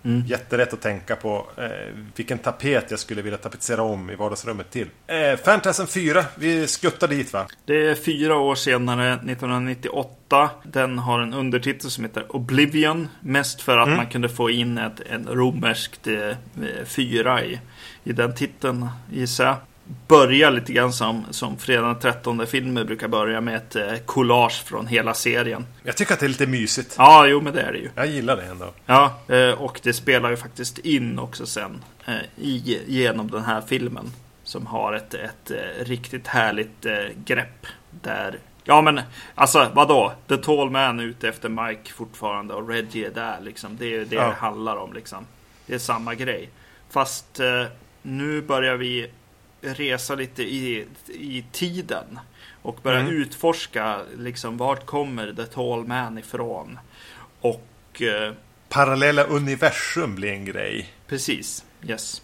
[0.04, 0.24] Mm.
[0.28, 4.88] Jätterätt att tänka på eh, vilken tapet jag skulle vilja tapetsera om i vardagsrummet till.
[5.08, 7.48] Eh, Fantasm 4, vi skuttar dit va?
[7.66, 10.50] Det är fyra år senare, 1998.
[10.64, 13.08] Den har en undertitel som heter Oblivion.
[13.22, 13.98] Mest för att mm.
[13.98, 16.36] man kunde få in ett, en romerskt eh,
[16.86, 17.60] fyra i,
[18.04, 19.56] i den titeln gissar jag
[20.08, 24.64] börjar lite grann som, som Fredag den 13 filmer brukar börja med ett eh, collage
[24.66, 25.66] från hela serien.
[25.84, 26.96] Jag tycker att det är lite mysigt.
[26.98, 27.90] Ja, jo men det är det ju.
[27.96, 28.74] Jag gillar det ändå.
[28.86, 33.62] Ja, eh, och det spelar ju faktiskt in också sen eh, i, genom den här
[33.62, 34.12] filmen.
[34.44, 36.86] Som har ett, ett, ett riktigt härligt
[37.26, 37.66] grepp.
[37.92, 39.02] Där Ja men
[39.36, 40.14] alltså vadå?
[40.28, 43.78] The Tall Man är ute efter Mike fortfarande och Reggie är där liksom.
[43.78, 44.28] Det är det ja.
[44.28, 45.26] det handlar om liksom.
[45.66, 46.50] Det är samma grej.
[46.90, 47.66] Fast eh,
[48.02, 49.10] nu börjar vi
[49.62, 52.20] resa lite i, i tiden.
[52.62, 53.14] Och börja mm.
[53.14, 56.80] utforska liksom vart kommer The Tall Man ifrån.
[57.42, 58.02] Och...
[58.02, 58.34] Eh,
[58.70, 60.94] Parallella universum blir en grej.
[61.08, 62.22] Precis, yes.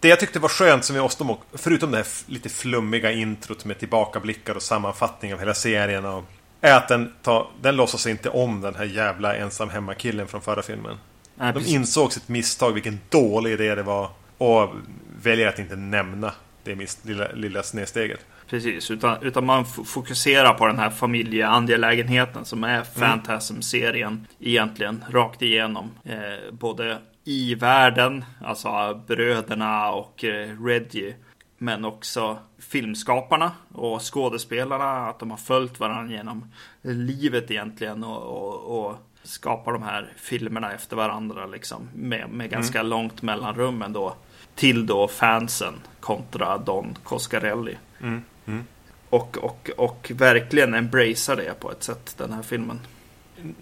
[0.00, 3.78] Det jag tyckte var skönt som vi måste, förutom det här lite flummiga introt med
[3.78, 6.04] tillbakablickar och sammanfattning av hela serien.
[6.04, 6.24] Och,
[6.60, 10.62] är att den, tar, den låtsas inte om den här jävla ensam hemma-killen från förra
[10.62, 10.96] filmen.
[11.34, 14.10] Nej, De insåg sitt misstag, vilken dålig idé det var.
[14.38, 14.74] Och
[15.22, 16.32] väljer att inte nämna
[16.68, 18.26] det är lilla, lilla snedsteget.
[18.48, 25.90] Precis, utan, utan man fokuserar på den här familjeangelägenheten som är Fantasm-serien egentligen rakt igenom.
[26.04, 31.14] Eh, både i världen, alltså bröderna och eh, Reggie.
[31.58, 36.52] Men också filmskaparna och skådespelarna, att de har följt varandra genom
[36.82, 42.78] livet egentligen och, och, och skapar de här filmerna efter varandra liksom med, med ganska
[42.78, 42.90] mm.
[42.90, 44.16] långt mellanrum ändå
[44.58, 47.76] till då fansen kontra Don Coscarelli.
[48.00, 48.22] Mm.
[48.46, 48.64] Mm.
[49.10, 52.80] Och, och, och verkligen embracear det på ett sätt, den här filmen.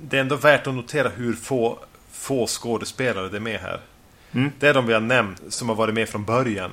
[0.00, 1.78] Det är ändå värt att notera hur få,
[2.10, 3.80] få skådespelare det är med här.
[4.32, 4.50] Mm.
[4.58, 6.70] Det är de vi har nämnt som har varit med från början.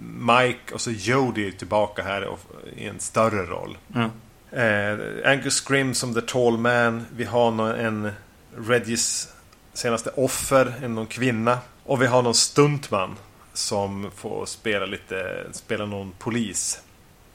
[0.00, 2.36] Mike och så Jodie tillbaka här
[2.76, 3.78] i en större roll.
[3.94, 4.10] Mm.
[4.50, 7.06] Eh, Angus Scrim som The Tall Man.
[7.16, 8.10] Vi har någon, en
[8.56, 9.32] Reggies
[9.72, 11.58] senaste offer, en någon kvinna.
[11.84, 13.16] Och vi har någon stuntman
[13.52, 16.82] som får spela lite, spela någon polis.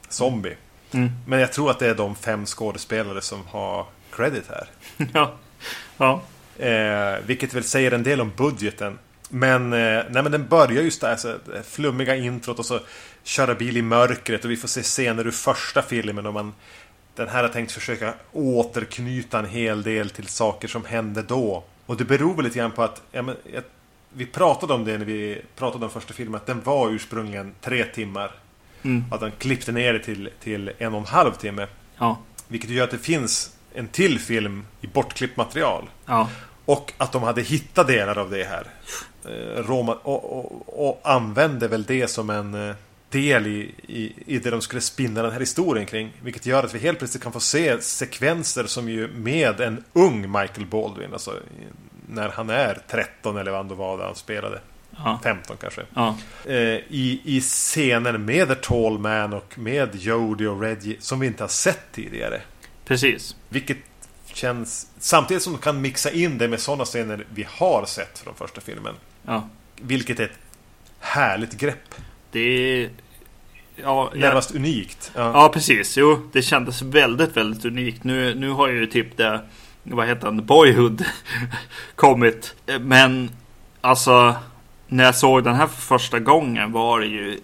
[0.09, 0.55] Zombie.
[0.91, 1.09] Mm.
[1.27, 4.69] Men jag tror att det är de fem skådespelare som har credit här.
[5.13, 5.33] ja.
[5.97, 6.21] ja.
[6.65, 8.99] Eh, vilket väl säger en del om budgeten.
[9.29, 11.35] Men, eh, nej, men den börjar just där, så,
[11.69, 12.79] flummiga introt och så
[13.23, 16.25] köra bil i mörkret och vi får se scener ur första filmen.
[16.25, 16.53] Och man,
[17.15, 21.63] den här har tänkt försöka återknyta en hel del till saker som hände då.
[21.85, 23.63] Och det beror väl lite grann på att ja, men, jag
[24.17, 26.35] vi pratade om det när vi pratade om första filmen.
[26.35, 28.31] Att den var ursprungligen tre timmar.
[28.83, 29.05] Mm.
[29.11, 31.67] Att den klippte ner det till, till en och en halv timme.
[31.97, 32.17] Ja.
[32.47, 35.89] Vilket gör att det finns en till film i bortklippt material.
[36.05, 36.29] Ja.
[36.65, 38.67] Och att de hade hittat delar av det här.
[39.25, 42.75] Eh, Roma, och, och, och använde väl det som en eh,
[43.09, 46.13] del i, i, i det de skulle spinna den här historien kring.
[46.21, 50.21] Vilket gör att vi helt plötsligt kan få se sekvenser som ju med en ung
[50.21, 51.13] Michael Baldwin.
[51.13, 51.39] Alltså
[52.07, 54.59] när han är 13 eller vad var han spelade.
[54.97, 55.19] Ja.
[55.23, 55.81] 15 kanske.
[55.93, 56.17] Ja.
[56.45, 61.27] Eh, I, I scener med The Tall Man och med Jodie och Reggie som vi
[61.27, 62.41] inte har sett tidigare.
[62.85, 63.35] Precis.
[63.49, 63.77] Vilket
[64.33, 64.87] känns...
[64.99, 68.61] Samtidigt som de kan mixa in det med sådana scener vi har sett från första
[68.61, 68.93] filmen.
[69.25, 69.49] Ja.
[69.75, 70.39] Vilket är ett
[70.99, 71.95] härligt grepp.
[72.31, 72.89] Det är...
[73.75, 75.11] Ja, Närmast unikt.
[75.15, 75.31] Ja.
[75.33, 75.97] ja, precis.
[75.97, 78.03] Jo, det kändes väldigt, väldigt unikt.
[78.03, 79.41] Nu, nu har ju typ det
[79.91, 81.05] vad heter han, Boyhood
[81.95, 82.55] kommit.
[82.79, 83.29] Men
[83.81, 84.35] alltså
[84.87, 87.39] när jag såg den här för första gången var det ju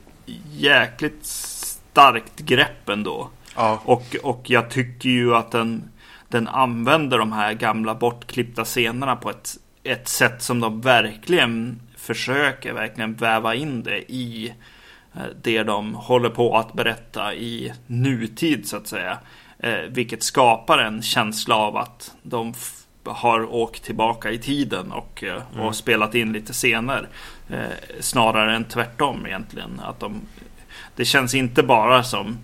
[0.51, 3.29] jäkligt starkt grepp ändå.
[3.55, 3.81] Ja.
[3.85, 5.89] Och, och jag tycker ju att den,
[6.27, 12.73] den använder de här gamla bortklippta scenerna på ett, ett sätt som de verkligen försöker
[12.73, 14.53] verkligen väva in det i
[15.15, 19.17] eh, det de håller på att berätta i nutid så att säga.
[19.63, 22.53] Eh, vilket skapar en känsla av att de
[23.05, 25.65] har åkt tillbaka i tiden och, eh, mm.
[25.65, 27.07] och spelat in lite scener.
[27.49, 29.81] Eh, snarare än tvärtom egentligen.
[29.83, 30.21] Att de,
[30.95, 32.37] det känns inte bara som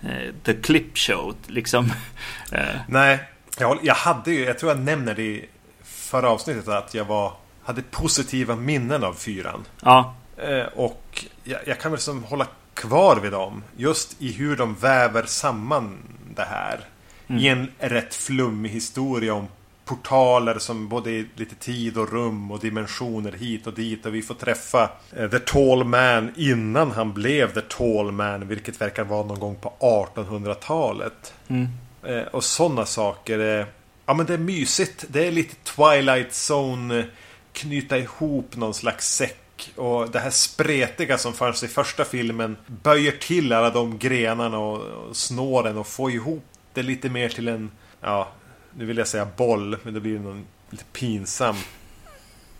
[0.00, 1.92] eh, The Clip Show liksom.
[2.52, 2.80] Eh.
[2.88, 3.18] Nej,
[3.58, 5.48] jag, jag hade ju, jag tror jag nämner det i
[5.84, 9.64] förra avsnittet att jag var, hade positiva minnen av fyran.
[9.82, 10.14] Ja.
[10.36, 13.64] Eh, och jag, jag, kan väl som hålla kvar vid dem.
[13.76, 15.98] Just i hur de väver samman
[16.36, 16.80] det här.
[17.28, 17.42] Mm.
[17.42, 19.48] I en rätt flummig historia om
[19.84, 24.06] portaler som både är lite tid och rum och dimensioner hit och dit.
[24.06, 28.48] Och vi får träffa eh, The Tall Man innan han blev The Tall Man.
[28.48, 31.34] Vilket verkar vara någon gång på 1800-talet.
[31.48, 31.68] Mm.
[32.02, 33.66] Eh, och sådana saker.
[34.06, 35.04] Ja men det är mysigt.
[35.08, 37.04] Det är lite Twilight Zone.
[37.52, 39.39] Knyta ihop någon slags säck.
[39.76, 45.16] Och det här spretiga som fanns i första filmen böjer till alla de grenarna och
[45.16, 46.44] snåren och får ihop
[46.74, 47.70] det lite mer till en
[48.00, 48.28] ja,
[48.76, 51.56] nu vill jag säga boll, men det blir någon lite pinsam.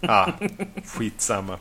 [0.01, 0.33] Ah,
[0.87, 1.59] skitsamma.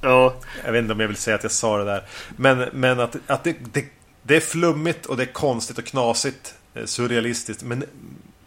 [0.00, 0.34] Ja.
[0.64, 2.04] Jag vet inte om jag vill säga att jag sa det där.
[2.36, 3.84] Men, men att, att det, det,
[4.22, 6.54] det är flummigt och det är konstigt och knasigt.
[6.74, 7.62] Eh, surrealistiskt.
[7.62, 7.84] Men,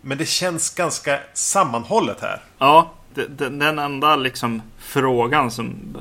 [0.02, 2.41] men det känns ganska sammanhållet här.
[2.58, 5.97] Ja, den, den enda liksom frågan som,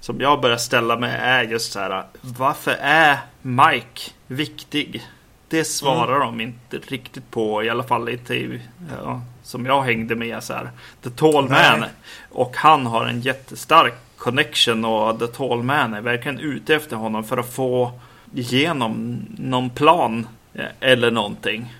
[0.00, 2.04] som jag börjar ställa mig är just så här.
[2.20, 5.06] Varför är Mike viktig?
[5.48, 6.38] Det svarar mm.
[6.38, 8.60] de inte riktigt på, i alla fall inte
[9.02, 10.70] ja, som jag hängde med så här.
[11.02, 11.84] The Tall Man.
[12.30, 17.24] Och han har en jättestark connection och The Tall Man är verkligen ute efter honom
[17.24, 18.00] för att få
[18.34, 21.74] igenom någon plan eh, eller någonting.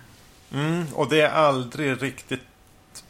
[0.53, 2.41] Mm, och det är aldrig riktigt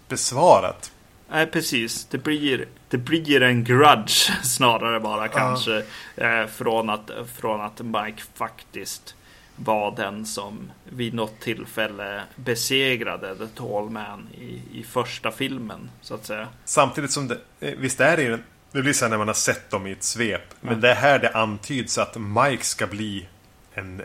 [0.09, 0.92] besvarat.
[1.30, 2.04] Nej, precis.
[2.04, 5.82] Det blir, det blir en grudge snarare bara kanske.
[6.16, 9.14] Eh, från, att, från att Mike faktiskt
[9.56, 16.14] var den som vid något tillfälle besegrade The Tall Man i, i första filmen, så
[16.14, 16.48] att säga.
[16.64, 18.38] Samtidigt som det, eh, visst är det
[18.72, 20.80] det blir så här när man har sett dem i ett svep, men mm.
[20.80, 23.28] det är här det antyds att Mike ska bli
[23.74, 24.02] en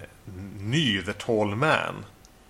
[0.60, 2.06] ny The Tall Man.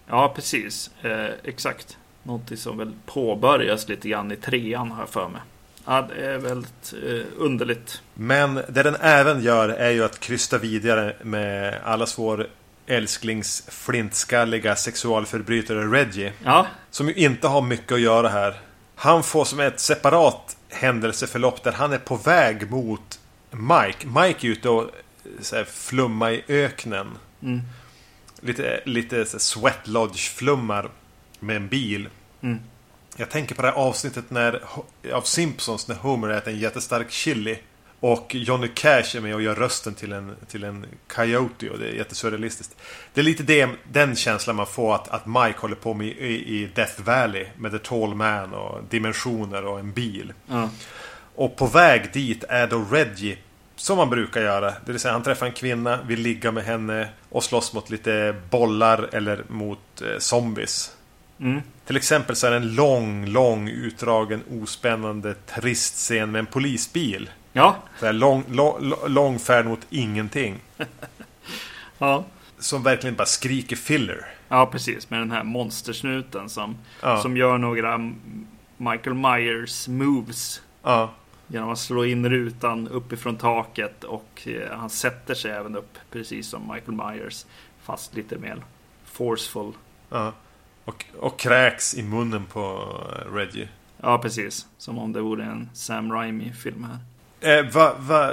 [0.08, 0.92] Ja, precis.
[1.02, 1.98] Eh, exakt.
[2.24, 5.42] Någonting som väl påbörjas lite grann i trean, har jag för mig.
[5.86, 8.02] Ja, det är väldigt eh, underligt.
[8.14, 12.48] Men det den även gör är ju att krysta vidare med allas vår
[12.88, 16.34] älsklings flintskalliga sexualförbrytare Reggie.
[16.44, 16.68] Ja.
[16.90, 18.60] Som ju inte har mycket att göra här.
[18.96, 23.20] Han får som ett separat händelseförlopp där han är på väg mot
[23.52, 24.08] Mike.
[24.08, 24.92] Mike är ute och
[25.42, 27.08] så här, flumma i öknen.
[27.44, 27.62] Mm.
[28.42, 30.90] Lite, lite så sweat lodge-flummar
[31.42, 32.10] med en bil.
[32.42, 32.60] Mm.
[33.16, 34.64] Jag tänker på det här avsnittet när,
[35.14, 37.60] av Simpsons när Homer äter en jättestark chili.
[38.00, 41.90] Och Johnny Cash är med och gör rösten till en, till en coyote och det
[41.90, 42.76] är jättesurrealistiskt.
[43.14, 46.62] Det är lite det, den känslan man får att, att Mike håller på med i,
[46.62, 50.34] i Death Valley med The Tall Man och dimensioner och en bil.
[50.50, 50.70] Mm.
[51.36, 53.38] Och på väg dit är då Reggie
[53.76, 54.74] som man brukar göra.
[54.86, 58.36] Det vill säga han träffar en kvinna, vill ligga med henne och slåss mot lite
[58.50, 60.96] bollar eller mot eh, zombies.
[61.42, 61.62] Mm.
[61.86, 67.30] Till exempel så är det en lång, lång utdragen ospännande trist scen med en polisbil.
[67.54, 67.76] Ja.
[68.00, 70.60] Så här lång, lång, lång färd mot ingenting.
[71.98, 72.26] ja.
[72.60, 74.26] Som verkligen bara skriker filler.
[74.48, 75.10] Ja, precis.
[75.10, 77.22] Med den här monstersnuten som, ja.
[77.22, 78.12] som gör några
[78.78, 80.62] Michael Myers moves.
[80.84, 81.12] Ja.
[81.48, 86.48] Genom att slå in rutan uppifrån taket och eh, han sätter sig även upp precis
[86.48, 87.46] som Michael Myers.
[87.84, 88.64] Fast lite mer
[89.06, 89.74] forceful.
[90.10, 90.34] Ja.
[90.86, 92.94] Och, och kräks i munnen på
[93.34, 93.68] Reggie.
[94.02, 94.68] Ja, precis.
[94.78, 97.00] Som om det vore en Sam Raimi-film här.
[97.60, 98.32] Eh, va, va,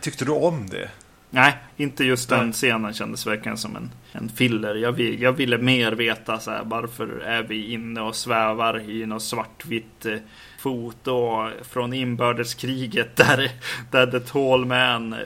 [0.00, 0.90] tyckte du om det?
[1.30, 4.74] Nej, inte just den scenen kändes verkligen som en, en filler.
[4.74, 9.06] Jag, vill, jag ville mer veta så här, varför är vi inne och svävar i
[9.06, 10.16] något svartvitt eh,
[10.58, 13.50] foto från inbördeskriget där,
[13.90, 15.16] där The Tall Man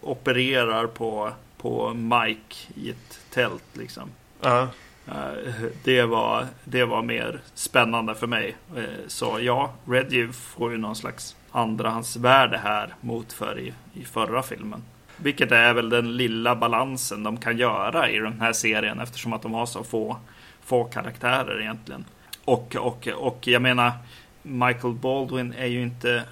[0.00, 4.10] opererar på, på Mike i ett tält liksom.
[4.44, 4.68] Uh -huh.
[5.08, 8.56] Eh, det, var, det var mer spännande för mig.
[8.76, 14.42] Eh, så ja, Reggie får ju någon slags andrahandsvärde här mot för i, i förra
[14.42, 14.82] filmen.
[15.16, 19.42] Vilket är väl den lilla balansen de kan göra i den här serien eftersom att
[19.42, 20.16] de har så få,
[20.62, 22.04] få karaktärer egentligen.
[22.44, 23.92] och, och, och jag menar,
[24.42, 26.24] Michael Baldwin är ju inte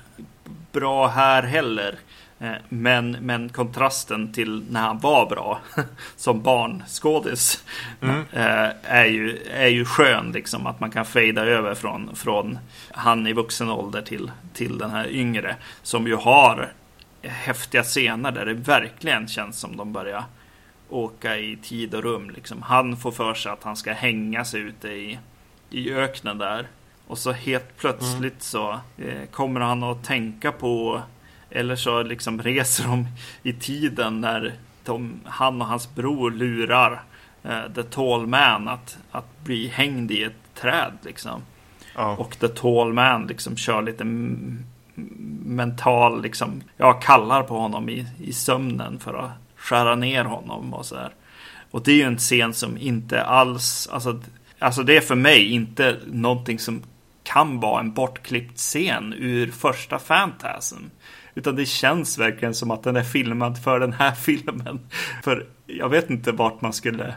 [0.73, 1.95] bra här heller.
[2.38, 5.61] Eh, men, men kontrasten till när han var bra
[6.16, 7.64] som barnskådis
[8.01, 8.25] mm.
[8.33, 10.33] Eh, är, ju, är ju skön.
[10.33, 12.59] Liksom, att man kan fejda över från, från
[12.90, 15.57] han i vuxen ålder till, till den här yngre.
[15.83, 16.72] Som ju har
[17.22, 20.25] häftiga scener där det verkligen känns som de börjar
[20.88, 22.31] åka i tid och rum.
[22.31, 22.62] Liksom.
[22.62, 25.18] Han får för sig att han ska hänga sig ute i,
[25.70, 26.68] i öknen där.
[27.07, 28.40] Och så helt plötsligt mm.
[28.40, 31.03] så eh, kommer han att tänka på
[31.51, 33.09] eller så liksom reser de
[33.43, 34.55] i tiden när
[34.85, 37.03] de, han och hans bror lurar
[37.43, 40.93] eh, The Tall Man att, att bli hängd i ett träd.
[41.03, 41.43] Liksom.
[41.95, 42.17] Ja.
[42.17, 44.05] Och The Tall Man liksom kör lite
[45.45, 50.87] mental, liksom, jag kallar på honom i, i sömnen för att skära ner honom och
[50.87, 51.11] så här.
[51.71, 54.21] Och det är ju en scen som inte alls, alltså,
[54.59, 56.83] alltså det är för mig inte någonting som
[57.23, 60.85] kan vara en bortklippt scen ur första Fantasm.
[61.37, 64.81] Utan det känns verkligen som att den är filmad för den här filmen.
[65.25, 67.14] För jag vet inte vart man skulle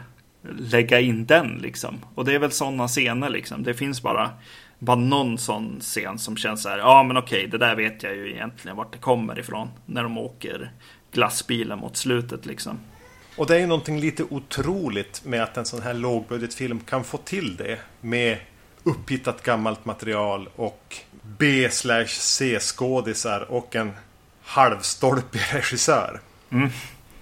[0.58, 1.98] lägga in den liksom.
[2.14, 3.62] Och det är väl sådana scener liksom.
[3.62, 4.30] Det finns bara,
[4.78, 6.78] bara någon sån scen som känns så här.
[6.78, 9.68] Ja men okej, det där vet jag ju egentligen vart det kommer ifrån.
[9.86, 10.70] När de åker
[11.12, 12.78] glassbilen mot slutet liksom.
[13.36, 17.16] Och det är ju någonting lite otroligt med att en sån här lågbudgetfilm kan få
[17.16, 17.78] till det.
[18.00, 18.38] Med
[18.82, 20.96] upphittat gammalt material och
[21.38, 23.92] B-C-skådisar och en
[24.50, 26.20] halvstolpig regissör.
[26.50, 26.70] Mm.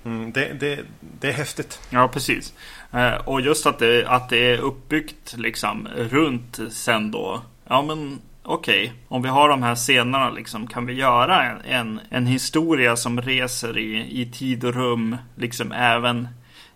[0.04, 1.80] Mm, det, det, det är häftigt.
[1.90, 2.54] Ja, precis.
[2.92, 7.42] Eh, och just att det, att det är uppbyggt liksom runt sen då.
[7.68, 8.96] Ja, men okej, okay.
[9.08, 13.20] om vi har de här scenerna liksom, kan vi göra en, en, en historia som
[13.20, 16.28] reser i, i tid och rum, liksom även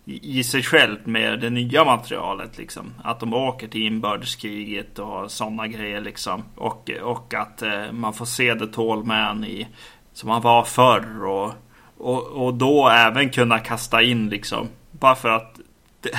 [0.05, 2.93] i sig självt med det nya materialet liksom.
[3.03, 6.43] Att de åker till inbördeskriget och sådana grejer liksom.
[6.55, 9.67] Och, och att eh, man får se The Tall Man i
[10.13, 11.53] som han var förr och,
[11.97, 14.67] och, och då även kunna kasta in liksom.
[14.91, 15.59] Bara för att
[16.01, 16.09] det,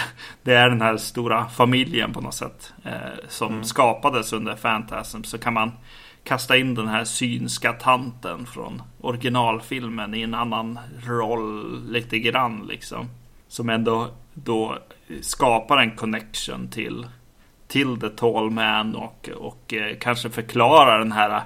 [0.42, 3.64] det är den här stora familjen på något sätt eh, som mm.
[3.64, 5.72] skapades under Fantasm så kan man
[6.24, 13.08] kasta in den här synska tanten från originalfilmen i en annan roll lite grann liksom.
[13.48, 14.78] Som ändå då
[15.20, 17.06] skapar en connection till,
[17.68, 21.42] till The Tall Man och, och eh, kanske förklarar den här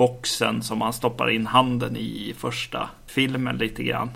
[0.00, 4.10] boxen som man stoppar in handen i i första filmen lite grann.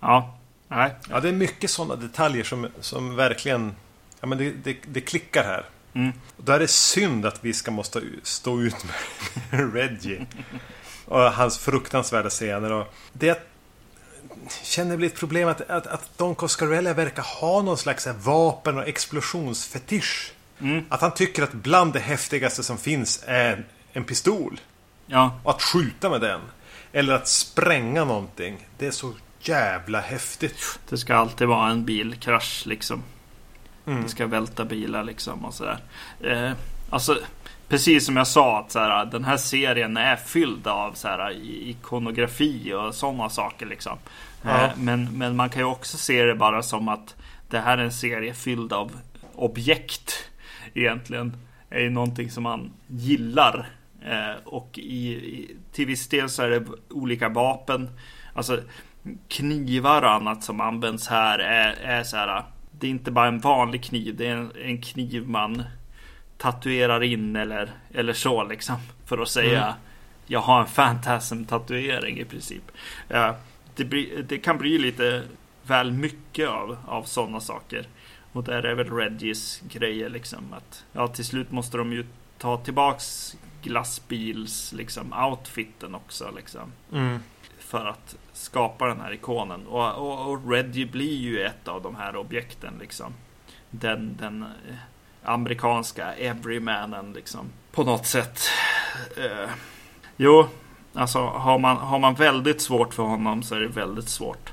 [0.00, 0.94] Ja, nej.
[1.10, 3.74] Ja, det är mycket sådana detaljer som, som verkligen
[4.20, 5.64] ja, men det, det, det klickar här.
[5.94, 6.12] Mm.
[6.36, 8.76] Och är det synd att vi ska måste stå ut
[9.50, 10.26] med Reggie.
[11.04, 12.72] Och hans fruktansvärda scener.
[12.72, 13.48] Och det
[14.62, 18.88] känner bli ett problem att, att, att Don Coscarella verkar ha någon slags vapen och
[18.88, 20.32] explosionsfetisch.
[20.60, 20.84] Mm.
[20.88, 24.60] Att han tycker att bland det häftigaste som finns är en pistol.
[25.06, 25.40] Ja.
[25.42, 26.40] Och att skjuta med den.
[26.92, 28.68] Eller att spränga någonting.
[28.78, 30.78] Det är så jävla häftigt.
[30.88, 33.02] Det ska alltid vara en bilkrasch liksom.
[33.86, 34.02] Mm.
[34.02, 35.78] Det ska välta bilar liksom och sådär.
[36.20, 36.52] Eh,
[36.90, 37.18] alltså,
[37.68, 41.30] precis som jag sa att så här, den här serien är fylld av så här,
[41.42, 43.98] ikonografi och sådana saker liksom.
[44.42, 44.64] Ja.
[44.64, 47.14] Eh, men, men man kan ju också se det bara som att
[47.50, 48.92] det här är en serie fylld av
[49.34, 50.30] objekt
[50.74, 51.36] egentligen.
[51.70, 53.68] är ju någonting som man gillar
[54.44, 57.90] och i, i, till viss del så är det olika vapen.
[58.34, 58.60] Alltså
[59.28, 62.44] knivar och annat som används här är, är så här.
[62.70, 64.16] Det är inte bara en vanlig kniv.
[64.16, 65.62] Det är en, en kniv man
[66.38, 68.76] tatuerar in eller, eller så liksom.
[69.04, 69.74] För att säga mm.
[70.26, 72.62] jag har en fantasm tatuering i princip.
[73.14, 73.30] Uh,
[73.74, 75.22] det, blir, det, kan bli lite
[75.62, 77.86] väl mycket av, av sådana saker.
[78.32, 80.52] Och där är väl Reggies grejer liksom.
[80.52, 82.06] Att ja, till slut måste de ju
[82.38, 86.72] ta tillbaks glassbils liksom outfiten också liksom.
[86.92, 87.18] Mm.
[87.58, 89.66] För att skapa den här ikonen.
[89.66, 93.14] Och, och, och, Reggie blir ju ett av de här objekten liksom.
[93.70, 94.76] Den, den eh,
[95.22, 97.46] amerikanska everymanen liksom.
[97.72, 98.40] På något sätt.
[99.16, 99.50] Eh,
[100.16, 100.46] jo,
[100.94, 104.52] alltså har man, har man väldigt svårt för honom så är det väldigt svårt.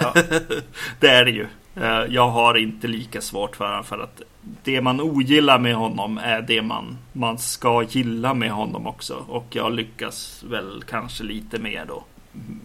[0.00, 0.14] Ja.
[1.00, 1.46] det är det ju.
[1.74, 4.22] Eh, jag har inte lika svårt för honom för att
[4.62, 9.24] det man ogillar med honom är det man, man ska gilla med honom också.
[9.28, 12.04] Och jag lyckas väl kanske lite mer då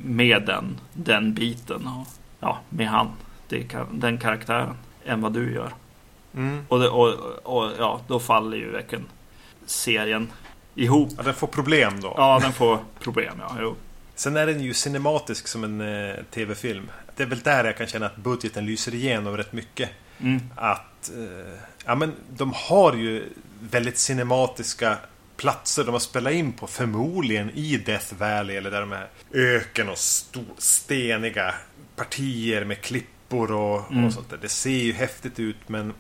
[0.04, 1.88] med den, den biten.
[1.88, 2.08] Och,
[2.40, 3.08] ja, med han,
[3.48, 4.76] det, den karaktären
[5.06, 5.74] än vad du gör.
[6.36, 6.66] Mm.
[6.68, 7.14] Och, det, och,
[7.44, 9.06] och, ja, då faller ju verkligen
[9.66, 10.32] serien
[10.76, 11.10] ihop.
[11.18, 12.14] Ja, den får problem då.
[12.18, 13.56] Ja, den får problem, ja.
[13.60, 13.76] Jo.
[14.16, 16.92] Sen är den ju cinematisk som en eh, tv-film.
[17.16, 19.90] Det är väl där jag kan känna att budgeten lyser igenom rätt mycket.
[20.22, 20.42] Mm.
[20.56, 21.54] Att eh,
[21.86, 23.30] ja, men de har ju
[23.62, 24.98] väldigt cinematiska
[25.38, 26.68] platser de har spelat in på.
[26.68, 29.98] Förmodligen i Death Valley eller där de är öken och
[30.58, 31.56] steniga
[31.96, 34.06] partier med klippor och, Mm.
[34.06, 34.38] och sånt där.
[34.42, 35.94] Det ser ju häftigt ut men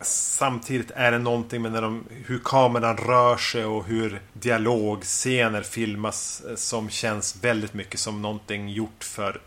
[0.00, 6.42] Samtidigt är det någonting med när de, hur kameran rör sig och hur dialogscener filmas
[6.50, 9.40] eh, som känns väldigt mycket som någonting gjort för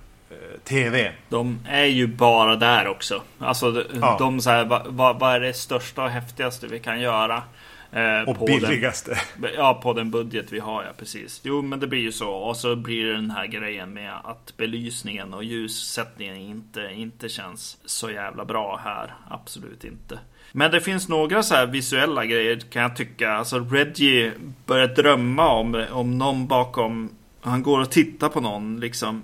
[0.63, 1.11] TV.
[1.29, 3.21] De är ju bara där också.
[3.39, 4.15] Alltså Ja.
[4.19, 7.43] de så här, vad, vad är det största och häftigaste vi kan göra?
[7.91, 9.17] eh, Och billigaste.
[9.37, 11.41] Den, ja, på den budget vi har, ja precis.
[11.43, 12.29] Jo, men det blir ju så.
[12.31, 17.77] Och så blir det den här grejen med att belysningen och ljussättningen inte, inte känns
[17.85, 19.13] så jävla bra här.
[19.29, 20.19] Absolut inte.
[20.51, 23.31] Men det finns några så här visuella grejer kan jag tycka.
[23.31, 24.31] Alltså Reggie
[24.65, 27.09] börjar drömma om, om någon bakom.
[27.41, 29.23] Han går och tittar på någon liksom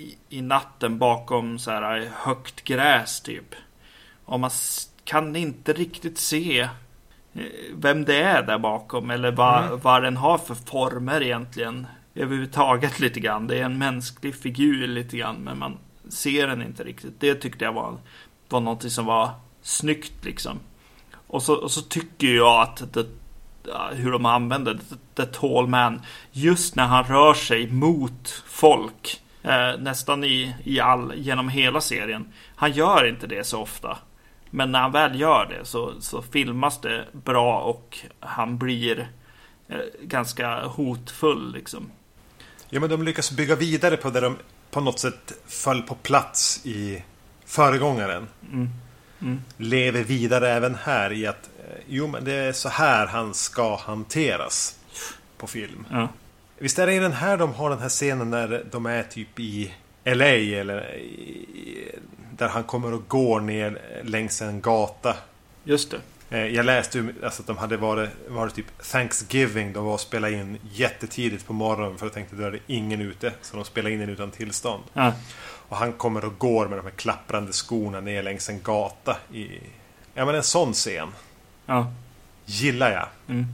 [0.00, 3.54] i, i natten bakom så här högt gräs typ.
[4.24, 4.50] Och man
[5.04, 7.42] kan inte riktigt se eh,
[7.74, 11.86] vem det är där bakom eller vad, vad den har för former egentligen.
[12.14, 13.46] Överhuvudtaget lite grann.
[13.46, 15.78] Det är en mänsklig figur lite grann men man
[16.08, 17.20] ser den inte riktigt.
[17.20, 17.98] Det tyckte jag var,
[18.48, 19.30] var något som var
[19.62, 20.58] snyggt liksom.
[21.26, 23.06] Och så, och så tycker jag att det,
[23.92, 29.20] hur de använder The, the Tall Man just när han rör sig mot folk.
[29.42, 32.32] Eh, nästan i, i all, genom hela serien.
[32.56, 33.98] Han gör inte det så ofta.
[34.50, 39.08] Men när han väl gör det så, så filmas det bra och han blir
[39.68, 41.90] eh, ganska hotfull liksom.
[42.70, 44.36] Ja, men de lyckas bygga vidare på det de
[44.70, 47.04] på något sätt föll på plats i
[47.44, 48.28] föregångaren.
[48.52, 48.68] Mm.
[49.20, 49.40] Mm.
[49.56, 53.76] Lever vidare även här i att eh, jo, men det är så här han ska
[53.76, 54.78] hanteras
[55.36, 55.86] på film.
[55.90, 56.08] Ja.
[56.62, 59.40] Visst är det i den här de har den här scenen när de är typ
[59.40, 61.98] i LA eller i,
[62.36, 65.16] där han kommer och går ner längs en gata.
[65.64, 66.00] Just det.
[66.38, 69.72] Eh, Jag läste ju alltså, att de hade varit, varit typ Thanksgiving.
[69.72, 73.00] De var och spelade in jättetidigt på morgonen för jag tänkte då är det ingen
[73.00, 73.32] ute.
[73.42, 74.82] Så de spelade in den utan tillstånd.
[74.92, 75.12] Ja.
[75.68, 79.16] Och han kommer och går med de här klapprande skorna ner längs en gata.
[79.32, 79.48] I,
[80.14, 81.08] ja men en sån scen.
[81.66, 81.92] Ja.
[82.46, 83.06] Gillar jag.
[83.28, 83.46] Mm.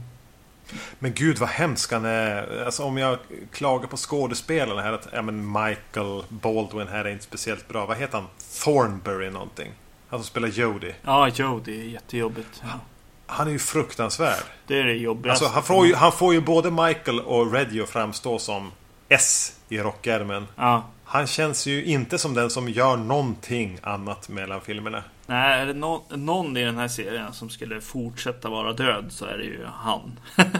[0.99, 2.63] Men gud vad hemsk han är.
[2.65, 3.17] Alltså om jag
[3.53, 4.93] klagar på skådespelarna här.
[4.93, 7.85] Att ja, men Michael Baldwin här är inte speciellt bra.
[7.85, 8.27] Vad heter han?
[8.63, 9.71] Thornbury någonting.
[10.09, 10.91] Han som spelar Jody.
[11.01, 12.61] Ja, jo, det är jättejobbigt.
[12.61, 12.79] Ja.
[13.25, 14.43] Han är ju fruktansvärd.
[14.67, 15.45] Det är det jobbigaste.
[15.45, 18.71] Alltså han får ju, han får ju både Michael och Reggie att framstå som
[19.09, 20.47] S i rockärmen.
[20.55, 20.85] Ja.
[21.03, 25.03] Han känns ju inte som den som gör någonting annat mellan filmerna.
[25.27, 29.25] Nej, är det nå- någon i den här serien som skulle fortsätta vara död så
[29.25, 30.19] är det ju han.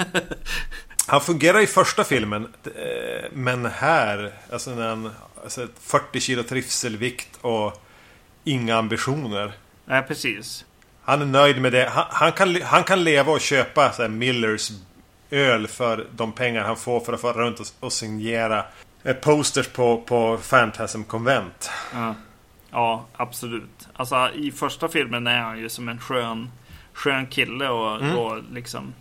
[1.09, 2.53] Han fungerar i första filmen.
[2.65, 5.11] eh, Men här, alltså när han...
[5.43, 7.81] Alltså 40 kilo trivselvikt och
[8.43, 9.51] inga ambitioner.
[9.85, 10.65] Nej, precis.
[11.03, 11.89] Han är nöjd med det.
[11.93, 14.71] Han, han, kan, han kan leva och köpa så Millers
[15.31, 18.65] öl för de pengar han får för att få runt och, och signera
[19.03, 21.69] eh, posters på, på Phantasm Convent.
[21.93, 22.15] Ja.
[22.77, 23.87] Ja, absolut.
[23.93, 26.49] Alltså i första filmen är han ju som en skön,
[26.93, 28.17] skön kille och, Mm.
[28.17, 28.93] och liksom...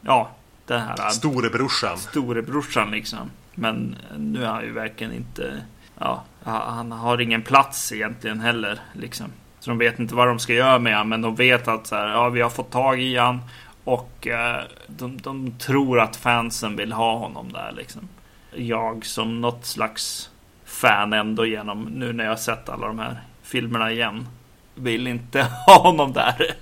[0.00, 0.30] Ja,
[0.66, 1.98] den här Storebrorsan.
[1.98, 3.30] storebrorsan liksom.
[3.54, 5.60] Men nu är han ju verkligen inte...
[5.98, 9.26] Ja, han har ingen plats egentligen heller liksom.
[9.60, 11.08] Så de vet inte vad de ska göra med honom.
[11.08, 13.40] Men de vet att så här, ja, vi har fått tag i han
[13.84, 18.08] Och eh, de, de tror att fansen vill ha honom där liksom.
[18.54, 20.30] Jag som något slags
[20.76, 24.28] fan ändå genom nu när jag har sett alla de här filmerna igen.
[24.74, 26.54] Vill inte ha honom där.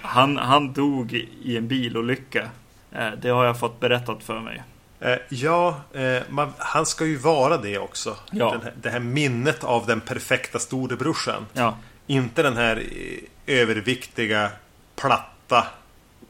[0.00, 2.48] Han, han dog i en bilolycka.
[2.92, 4.62] Eh, Det har jag fått berättat för mig.
[5.00, 8.16] Eh, ja, eh, man, han ska ju vara det också.
[8.30, 8.50] Ja.
[8.64, 11.46] Här, det här minnet av den perfekta storebrorsan.
[11.52, 11.76] Ja,
[12.06, 12.82] Inte den här
[13.46, 14.50] överviktiga,
[14.96, 15.66] platta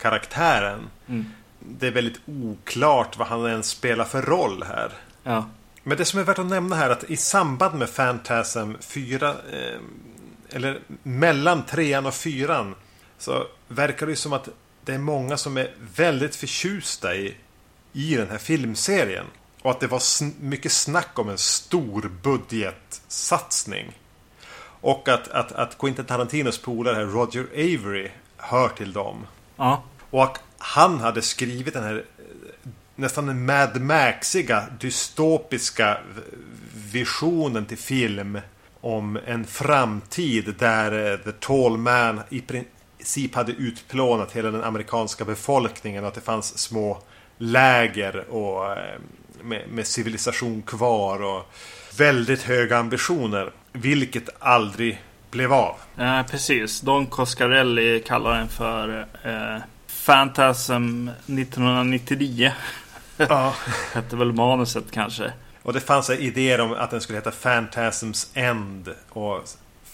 [0.01, 0.81] karaktären.
[1.09, 1.27] Mm.
[1.59, 4.91] Det är väldigt oklart vad han ens spelar för roll här.
[5.23, 5.45] ja,
[5.83, 9.29] Men det som är värt att nämna här är att i samband med Phantasm 4
[9.29, 9.81] eh,
[10.51, 12.75] Eller mellan trean och fyran
[13.19, 14.49] Så verkar det ju som att
[14.85, 17.37] det är många som är väldigt förtjusta i
[17.93, 19.27] I den här filmserien.
[19.63, 23.99] Och att det var sn- mycket snack om en stor budgetsatsning
[24.81, 29.27] Och att, att, att Quentin Tarantinos polare här, Roger Avery Hör till dem.
[29.57, 32.05] Ja, och att han hade skrivit den här
[33.01, 35.99] nästan den Mad Maxiga dystopiska
[36.93, 38.41] visionen till film
[38.81, 45.25] om en framtid där eh, The Tall Man i princip hade utplånat hela den amerikanska
[45.25, 47.03] befolkningen och att det fanns små
[47.39, 49.01] läger och eh,
[49.43, 51.53] med, med civilisation kvar och
[51.99, 53.53] väldigt höga ambitioner.
[53.73, 55.77] Vilket aldrig blev av.
[55.99, 56.81] eh, precis.
[56.81, 59.63] Don Coscarelli kallar den för eh,
[60.07, 62.53] Phantasm 1999.
[63.29, 63.55] Ja.
[63.93, 65.33] Hette väl manuset kanske.
[65.63, 69.43] Och det fanns idéer om att den skulle heta Phantasms End och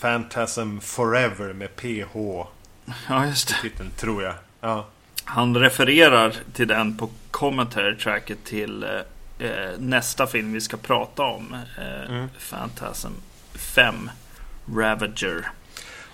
[0.00, 2.14] Phantasm Forever med PH
[3.08, 3.54] Ja, just det.
[3.62, 4.34] titeln, tror jag.
[4.60, 4.86] Ja.
[5.24, 11.22] Han refererar till den på commentary tracket till eh, eh, nästa film vi ska prata
[11.22, 11.54] om.
[11.78, 12.28] Eh, Mm.
[12.50, 13.12] Phantasm
[13.54, 14.10] 5
[14.76, 15.48] Ravager.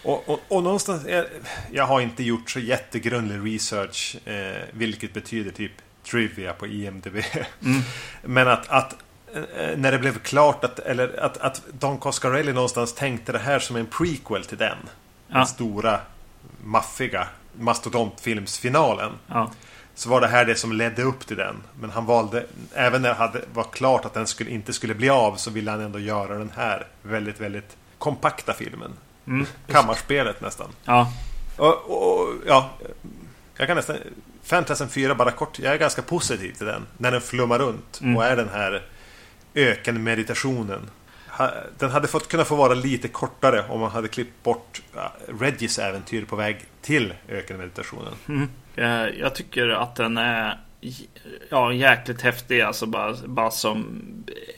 [0.02, 1.24] Och, och, och någonstans, jag,
[1.72, 5.72] jag har inte gjort så jättegrundlig research, eh, vilket betyder typ
[6.05, 7.16] trivia på IMDB.
[7.64, 7.82] Mm.
[8.22, 8.96] Men att, att
[9.34, 13.59] eh, när det blev klart att, eller att, att Don Coscarelli någonstans tänkte det här
[13.59, 14.78] som en prequel till den.
[15.28, 15.36] Ja.
[15.36, 16.00] Den stora,
[16.64, 17.28] maffiga
[17.59, 19.12] mastodontfilmsfinalen.
[19.26, 19.50] Ja.
[19.94, 21.57] Så var det här det som ledde upp till den.
[21.80, 25.09] Men han valde, även när det hade, var klart att den skulle, inte skulle bli
[25.09, 28.92] av, så ville han ändå göra den här väldigt, väldigt kompakta filmen.
[29.26, 29.46] Mm.
[29.66, 30.68] Kammarspelet nästan.
[30.84, 31.12] ja.
[31.57, 32.70] Och, och, ja,
[33.57, 33.96] jag kan nästan...
[34.43, 36.86] Fantasy 4 bara kort, jag är ganska positiv till den.
[36.99, 38.16] När den flummar runt Mm.
[38.16, 38.82] och är den här
[39.55, 40.90] ökenmeditationen.
[41.78, 44.82] Den hade fått kunna få vara lite kortare om man hade klippt bort
[45.40, 48.12] Reggies äventyr på väg till ökenmeditationen.
[48.28, 48.49] Mm.
[48.76, 50.61] Eh, Jag tycker att den är
[51.49, 52.61] ja, jäkligt häftig.
[52.61, 54.03] Alltså bara, bara som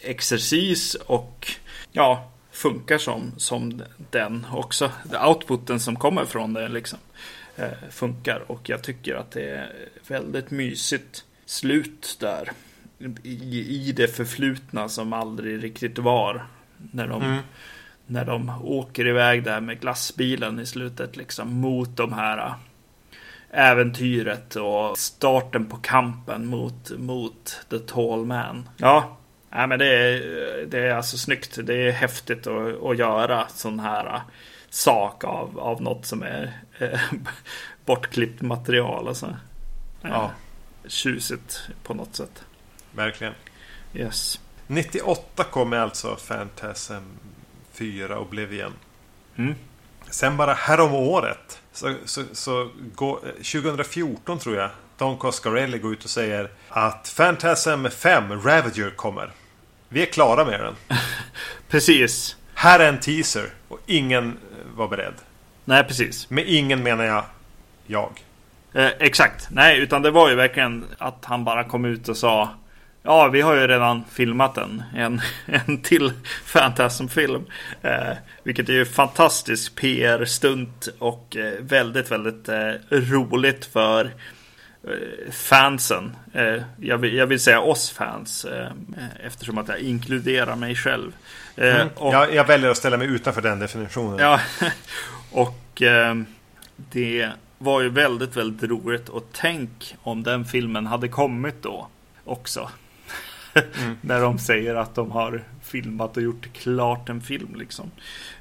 [0.02, 1.50] exercis och
[1.92, 4.90] ja, funkar som, som den också.
[5.26, 6.98] Outputen som kommer från det liksom
[7.90, 8.44] funkar.
[8.46, 9.70] Och jag tycker att det är
[10.08, 12.50] väldigt mysigt slut där.
[13.22, 16.46] I, i det förflutna som aldrig riktigt var.
[16.92, 17.38] När de Mm.
[18.06, 22.54] när de åker iväg där med glassbilen i slutet liksom mot de här äh,
[23.50, 28.68] äventyret och starten på kampen mot, mot The Tall Man.
[28.76, 29.16] Ja,
[29.50, 31.58] nej, men det är, det är alltså snyggt.
[31.62, 34.20] Det är häftigt att, att göra sån här äh,
[34.74, 37.00] sak av, av något som är eh,
[37.84, 39.08] bortklippt material.
[39.08, 39.26] Alltså.
[39.26, 40.30] Eh, Ja.
[40.86, 42.42] Tjusigt på något sätt.
[42.92, 43.34] Verkligen.
[43.94, 44.40] Yes.
[44.66, 47.02] 98 kom alltså Phantasm
[47.72, 48.72] 4 Oblivion.
[49.36, 49.54] Mm.
[50.10, 56.04] Sen bara härom året så, så, så går, 2014 tror jag Don Coscarelli går ut
[56.04, 59.30] och säger att Phantasm 5 Ravager kommer.
[59.88, 60.74] Vi är klara med den.
[61.68, 62.36] Precis.
[62.54, 65.14] Här är en teaser och ingen eh, var beredd.
[65.64, 66.30] Nej, precis.
[66.30, 67.24] Med ingen menar jag
[67.86, 68.22] jag.
[68.72, 69.48] Eh, exakt.
[69.50, 72.50] Nej, utan det var ju verkligen att han bara kom ut och sa
[73.06, 76.12] Ja, vi har ju redan filmat en, en, en till
[76.52, 77.44] Phantasm-film.
[77.82, 84.04] Eh, vilket är ju fantastisk PR-stunt och eh, väldigt, väldigt eh, roligt för
[84.84, 86.16] eh, fansen.
[86.76, 88.46] Jag, vill, jag vill säga oss fans
[89.24, 91.12] eftersom att jag inkluderar mig själv.
[91.56, 91.88] Eh, Mm.
[91.96, 94.18] och- Jag, jag väljer att ställa mig utanför den definitionen.
[94.18, 94.40] Ja,
[95.32, 96.14] och eh,
[96.76, 99.08] det var ju väldigt, väldigt roligt.
[99.08, 101.88] Och tänk om den filmen hade kommit då
[102.24, 102.70] också.
[103.78, 103.96] Mm.
[104.00, 107.90] När de säger att de har filmat och gjort klart en film liksom.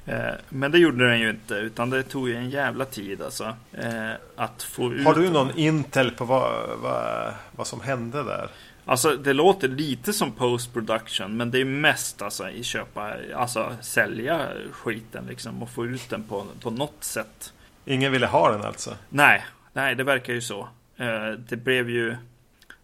[0.06, 0.16] Eh,
[0.48, 3.44] men det gjorde den ju inte, utan det tog ju en jävla tid alltså.
[3.72, 8.48] Eh, att få ut Har du någon intel på vad, vad, vad som hände där?
[8.84, 13.76] Alltså det låter lite som post production men det är mest alltså i köpa, alltså
[13.80, 17.52] sälja skiten liksom och få ut den på, på något sätt.
[17.84, 18.96] Ingen ville ha den alltså?
[19.08, 20.68] Nej, nej det verkar ju så.
[20.96, 22.10] Eh, det blev ju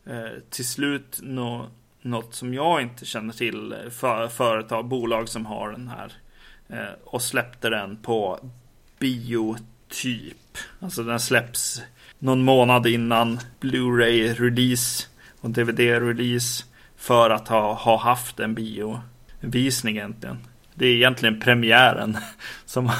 [0.06, 1.66] eh, till slut nå,
[2.02, 6.12] något som jag inte känner till för, företag, bolag som har den här.
[6.68, 8.40] Eh, och släppte den på
[8.98, 10.58] biotyp.
[10.80, 11.82] Alltså den släpps
[12.18, 15.06] någon månad innan Blu-ray release
[15.40, 16.64] och DVD-release
[16.96, 20.38] för att ha, ha haft en biovisning egentligen.
[20.74, 22.18] Det är egentligen premiären
[22.64, 22.90] som,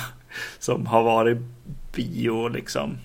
[0.59, 1.39] som har varit
[1.93, 2.99] bio liksom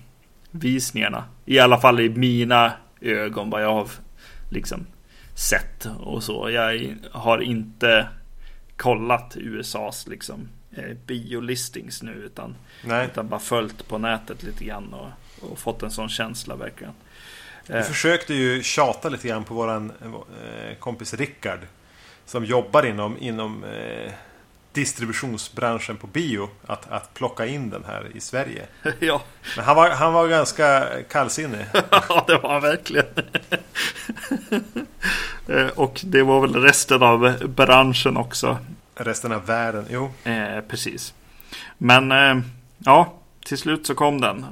[0.51, 1.23] visningarna.
[1.45, 3.87] I alla fall i mina ögon vad jag har
[4.49, 4.85] liksom
[5.35, 6.49] sett och så.
[6.49, 8.07] Jag har inte
[8.77, 12.55] kollat USAs liksom eh, biolistings nu utan,
[13.05, 15.09] utan bara följt på nätet lite grann och,
[15.51, 16.93] och fått en sån känsla verkligen.
[17.67, 21.59] Vi Eh, försökte ju tjata lite grann på våran eh, kompis Rickard.
[22.25, 24.11] Som jobbar inom, inom eh,
[24.73, 26.49] distributionsbranschen på bio.
[26.65, 28.65] Att, att plocka in den här i Sverige.
[28.99, 29.21] ja,
[29.55, 31.65] Men han var, han var ganska kallsinnig.
[31.91, 33.05] ja, det var han verkligen.
[35.75, 38.57] Och det var väl resten av branschen också.
[38.95, 40.11] Resten av världen, jo.
[40.23, 41.13] Eh, precis.
[41.77, 42.37] Men eh,
[42.77, 43.13] ja,
[43.45, 44.45] till slut så kom den.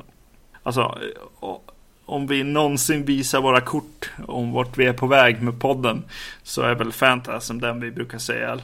[0.64, 1.00] Alltså,
[1.42, 1.56] eh,
[2.06, 6.04] om vi någonsin visar våra kort om vart vi är på väg med podden
[6.44, 8.60] så är väl Phantasm den vi brukar säga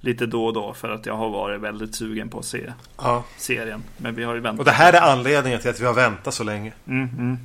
[0.00, 3.24] lite då och då för att jag har varit väldigt sugen på att se Ja.
[3.36, 3.82] serien.
[3.96, 4.58] Men vi har ju väntat.
[4.58, 6.72] Och det här är anledningen till att vi har väntat så länge.
[6.88, 7.38] Mm, mm.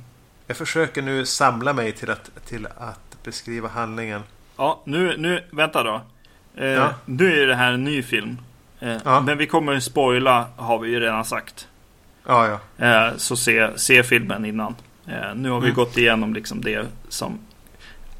[0.46, 4.22] Jag försöker nu samla mig till att, till att beskriva handlingen.
[4.56, 6.00] Ja, nu, nu, vänta då.
[6.56, 6.94] Eh, Ja.
[7.04, 8.38] Nu är det här en ny film.
[8.80, 9.20] Eh, Ja.
[9.20, 11.68] Men vi kommer spoila, har vi ju redan sagt.
[12.26, 12.86] Ja, ja.
[12.86, 14.74] Eh, så se, se filmen innan.
[15.06, 15.74] Eh, nu har vi Mm.
[15.76, 17.38] gått igenom liksom det som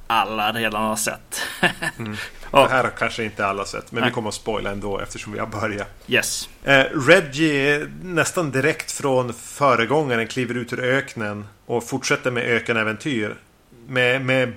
[0.06, 1.40] alla redan har sett.
[1.98, 2.16] Mm.
[2.50, 4.10] Det här har kanske inte alla sett, men Nej.
[4.10, 5.88] vi kommer att spoila ändå eftersom vi har börjat.
[6.06, 6.48] Yes.
[6.64, 13.36] Eh, Reggie nästan direkt från föregångaren kliver ut ur öknen och fortsätter med ökenäventyr.
[13.88, 14.52] Med, med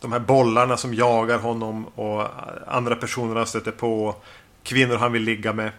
[0.00, 2.28] de här bollarna som jagar honom och
[2.66, 4.16] andra personer han stöter på.
[4.62, 5.70] Kvinnor han vill ligga med.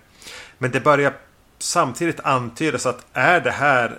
[0.58, 1.14] Men det börjar
[1.60, 3.98] samtidigt antydas att är det här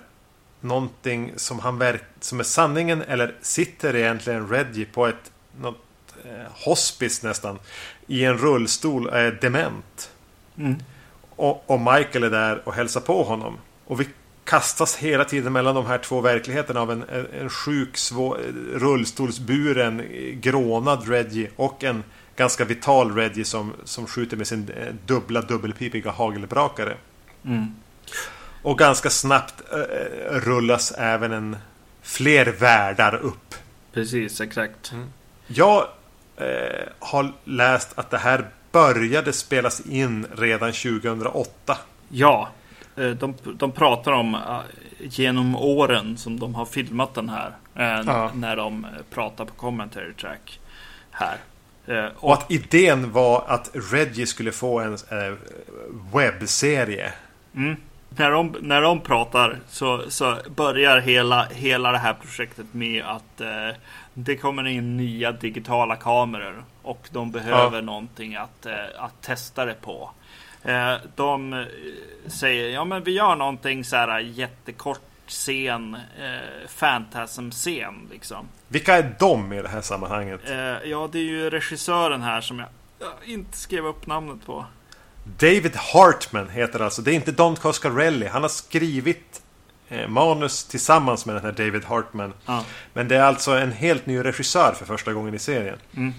[0.65, 5.85] någonting som, han verk, som är sanningen eller sitter egentligen Reggie på ett något,
[6.25, 7.59] eh, hospice nästan
[8.07, 10.11] i en rullstol och är dement.
[10.57, 10.75] Mm.
[11.35, 13.57] Och, och Michael är där och hälsar på honom.
[13.85, 14.07] Och vi
[14.43, 18.37] kastas hela tiden mellan de här två verkligheterna av en, en, en sjuk, svår,
[18.73, 22.03] rullstolsburen, eh, grånad Reggie och en
[22.35, 26.97] ganska vital Reggie som, som skjuter med sin eh, dubbla dubbelpipiga hagelbrakare.
[27.45, 27.75] Mm.
[28.65, 29.77] Och ganska snabbt eh,
[30.31, 31.57] rullas även en
[32.01, 33.55] fler världar upp.
[33.93, 34.93] Precis, exakt.
[35.47, 35.87] Jag
[36.37, 41.77] eh, har läst att det här började spelas in redan 2008.
[42.09, 42.49] Ja,
[42.95, 44.59] eh, de, de pratar om eh,
[44.99, 47.51] genom åren som de har filmat den här.
[47.75, 48.31] eh, Ja.
[48.35, 50.59] När de eh, pratar på commentary track
[51.11, 51.37] här.
[51.87, 55.33] Eh, Och att idén var att Reggie skulle få en eh,
[56.13, 57.13] webbserie.
[57.55, 57.75] Mm.
[58.17, 63.41] När, de, när de pratar så, så börjar hela, hela det här projektet med att
[63.41, 63.69] eh,
[64.13, 67.81] det kommer in nya digitala kameror och de behöver Ja.
[67.81, 70.11] någonting att, eh, att testa det på.
[70.63, 71.65] Eh, de eh,
[72.27, 78.47] säger ja men vi gör någonting så här jättekort scen, eh, Phantasm-scen liksom.
[78.67, 80.49] Vilka är de i det här sammanhanget?
[80.49, 80.57] Eh,
[80.89, 82.67] ja, det är ju regissören här som jag,
[82.99, 84.65] jag inte skrev upp namnet på.
[85.25, 87.01] David Hartman heter alltså.
[87.01, 88.27] Det är inte Don Coscarelli.
[88.27, 89.41] Han har skrivit
[89.89, 92.33] eh, manus tillsammans med den här David Hartman.
[92.45, 92.65] Ja.
[92.93, 95.77] Men det är alltså en helt ny regissör för första gången i serien.
[95.95, 96.13] Mm.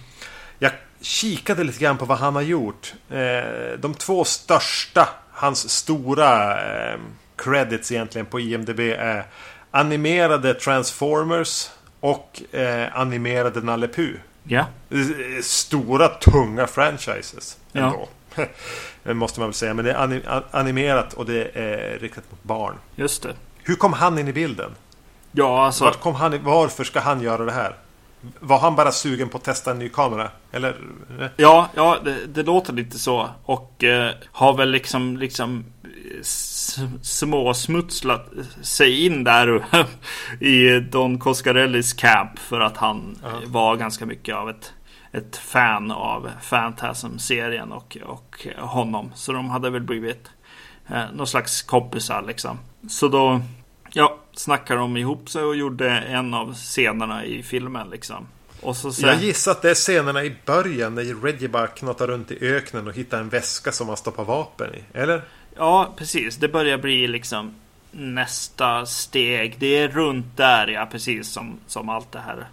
[0.59, 2.95] Jag kikade lite grann på vad han har gjort.
[3.11, 6.61] Eh, de två största, hans stora
[6.93, 6.99] eh,
[7.37, 9.27] credits egentligen på IMDB är
[9.71, 12.43] animerade Transformers och
[12.93, 14.15] animerade Nalle Puh.
[14.49, 14.67] Ja,
[15.43, 17.59] Stora, tunga franchises.
[17.73, 17.81] Ja.
[17.81, 18.09] Ändå.
[18.35, 18.49] Det
[19.15, 19.75] måste man väl säga.
[19.75, 22.75] Men det är animerat och det är riktat mot barn.
[22.97, 23.33] just det.
[23.63, 24.71] Hur kom han in i bilden?
[25.33, 25.85] Ja, alltså.
[25.85, 27.75] Vart kom han, varför ska han göra det här?
[28.41, 30.31] Var han bara sugen på att testa en ny kamera?
[30.53, 30.69] Eller?
[31.21, 33.29] eh, Ja, ja det, det låter lite så.
[33.45, 36.23] Och eh, har väl liksom, liksom eh,
[37.03, 38.27] småsmutslat
[38.63, 39.65] sig in där
[40.41, 42.39] i Don Coscarellis camp.
[42.39, 43.29] För att han Ja.
[43.29, 44.73] eh, var ganska mycket av ett,
[45.17, 49.13] ett fan av Phantasm-serien och, och honom.
[49.15, 50.31] Så de hade väl blivit
[50.89, 52.59] eh, någon slags kompisar liksom.
[52.89, 53.41] Så då
[53.93, 58.27] ja, snackade de ihop sig och gjorde en av scenerna i filmen liksom.
[58.61, 62.07] Och så sen, Jag gissar att det är scenerna i början när Reggie bara knattar
[62.07, 64.99] runt i öknen och hittar en väska som han stoppar vapen i.
[64.99, 65.23] Eller?
[65.57, 66.37] Ja, precis.
[66.37, 67.55] Det börjar bli liksom
[67.91, 69.57] nästa steg.
[69.59, 72.47] Det är runt där, ja, precis som, som allt det här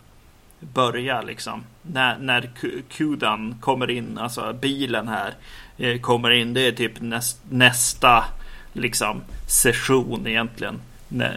[0.74, 1.64] börjar liksom.
[1.82, 5.34] När, när Ku- Kudan kommer in, alltså bilen här,
[5.78, 6.54] eh, kommer in.
[6.54, 8.24] Det är typ näst, nästa
[8.74, 10.82] liksom session egentligen.
[11.22, 11.30] Eh,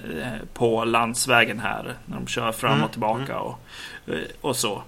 [0.55, 1.95] På landsvägen här.
[2.07, 3.59] När de kör fram Mm, och tillbaka och,
[4.07, 4.83] eh, och så.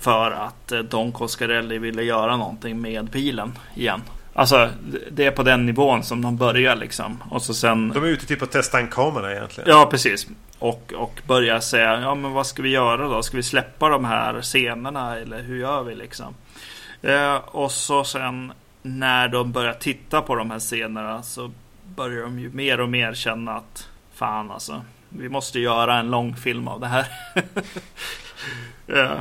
[0.00, 4.02] För att Don Coscarelli ville göra någonting med bilen igen.
[4.34, 4.68] Alltså
[5.10, 7.22] det är på den nivån som de börjar liksom.
[7.30, 7.88] Och så sen...
[7.88, 9.70] De är ute typ att testa en kamera egentligen.
[9.70, 10.26] Ja, precis.
[10.60, 13.22] Och, och börja säga, ja men vad ska vi göra då?
[13.22, 16.34] Ska vi släppa de här scenerna eller hur gör vi liksom?
[17.02, 18.52] Eh, och så sen
[18.82, 21.50] när de börjar titta på de här scenerna så
[21.96, 26.36] börjar de ju mer och mer känna att fan alltså, vi måste göra en lång
[26.36, 27.06] film av det här.
[28.88, 29.20] Eh,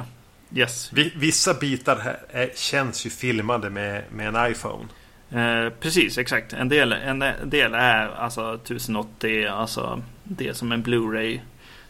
[0.55, 0.89] yes.
[0.93, 4.85] Vi- Vissa bitar här är, känns ju filmade med, med en iPhone.
[5.31, 6.53] Eh, precis, exakt.
[6.53, 11.39] En del, en del är alltså 1080, alltså det som en Blu-ray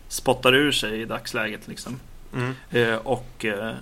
[0.08, 2.00] spottar ur sig i dagsläget liksom.
[2.34, 2.56] Mm.
[2.72, 3.76] Eh, och eh,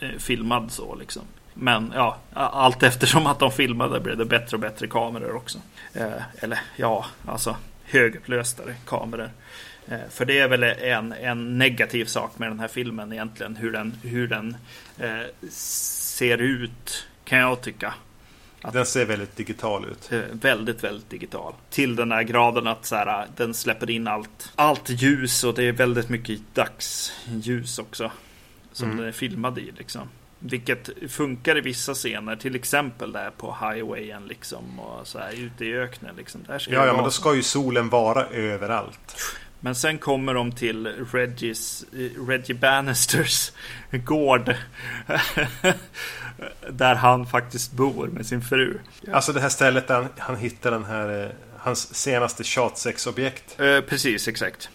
[0.00, 1.22] eh, filmad så liksom.
[1.54, 5.58] Men ja, allt eftersom att de filmade blev det bättre och bättre kameror också.
[5.94, 9.30] Eh, eller ja, alltså högupplöstare kameror.
[9.88, 13.56] Eh, för det är väl en, en negativ sak med den här filmen egentligen.
[13.56, 14.56] Hur den, hur den
[14.98, 17.94] eh, ser ut kan jag tycka.
[18.62, 20.12] Att, Den ser väldigt digital ut.
[20.12, 21.54] eh, väldigt, väldigt digital.
[21.70, 25.64] Till den här graden att så här, den släpper in allt, allt ljus och det
[25.64, 28.10] är väldigt mycket dagsljus också.
[28.72, 28.96] Som Mm.
[28.98, 30.08] den är filmad i liksom.
[30.38, 35.64] Vilket funkar i vissa scener, till exempel där på highwayen liksom och så här ute
[35.64, 36.40] i öknen liksom.
[36.46, 39.16] Där ska Ja, ja, men då ska ju solen vara överallt.
[39.64, 43.52] Men sen kommer de till Reggies, eh, Reggie Bannisters
[43.90, 44.54] gård.
[46.70, 48.78] där han faktiskt bor med sin fru.
[49.12, 51.24] Alltså det här stället där han, han hittar den här...
[51.24, 51.30] eh,
[51.64, 53.60] Hans senaste tjatsexobjekt.
[53.60, 54.70] Eh, precis, exakt.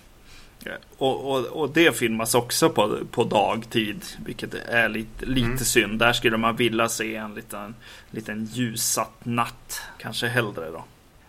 [0.63, 5.57] Ja, Och, och, och det filmas också på, på dagtid, vilket är lite, lite Mm.
[5.57, 5.99] synd.
[5.99, 7.75] Där skulle man vilja se en liten,
[8.11, 10.83] liten ljussatt natt, kanske hellre då.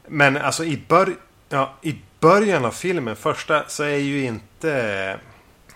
[0.08, 1.14] Men alltså i, bör
[1.48, 5.18] ja, i början av filmen, första, så är ju inte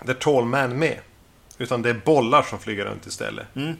[0.06, 0.98] The Tall Man med.
[1.58, 3.46] Utan det är bollar som flyger runt istället.
[3.56, 3.76] Mm.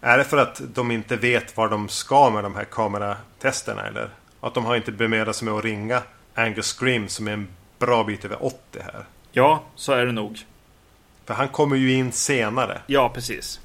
[0.00, 4.10] Är det för att de inte vet var de ska med de här kameratesterna eller?
[4.40, 6.02] Att de har inte bemödat sig med att ringa
[6.34, 9.04] Angus Scream som är en bra bit över 80 här.
[9.32, 10.38] Ja, så är det nog.
[11.24, 12.80] För han kommer ju in senare.
[12.86, 13.60] Ja, precis.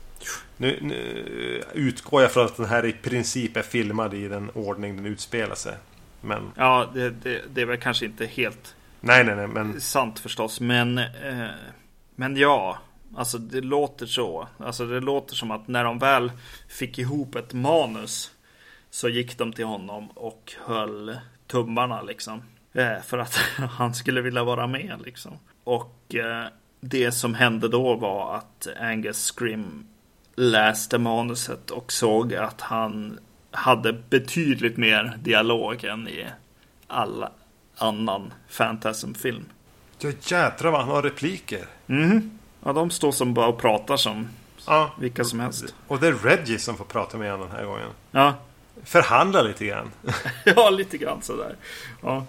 [0.57, 4.95] Nu, nu utgår jag från att den här i princip är filmad i den ordning
[4.95, 5.73] den utspelar sig.
[6.21, 10.19] Men Ja, det, det, det är väl kanske inte helt nej, nej, nej, men sant
[10.19, 11.49] förstås, men, eh,
[12.15, 12.77] men ja,
[13.15, 14.47] alltså det låter så.
[14.57, 16.31] Alltså det låter som att när de väl
[16.67, 18.31] fick ihop ett manus
[18.89, 21.17] så gick de till honom och höll
[21.47, 22.43] tummarna liksom.
[22.73, 25.39] Eh, för att han skulle vilja vara med liksom.
[25.63, 26.45] Och eh,
[26.79, 29.87] det som hände då var att Angus Scrim
[30.35, 33.19] läste manuset och såg att han
[33.51, 36.25] hade betydligt mer dialog än i
[36.87, 37.31] alla
[37.77, 39.45] annan Fantasm-film.
[39.99, 41.65] ja, jädrar vad han har repliker.
[41.85, 42.39] Mhm.
[42.65, 44.27] Ja, de står som bara och pratar som
[44.67, 45.73] Ja, vilka som helst.
[45.87, 47.87] och det är Reggie som får prata med honom den här gången.
[48.11, 48.33] Ja,
[48.83, 49.91] Förhandla lite grann.
[50.45, 51.55] ja lite grann sådär.
[52.01, 52.25] Ja,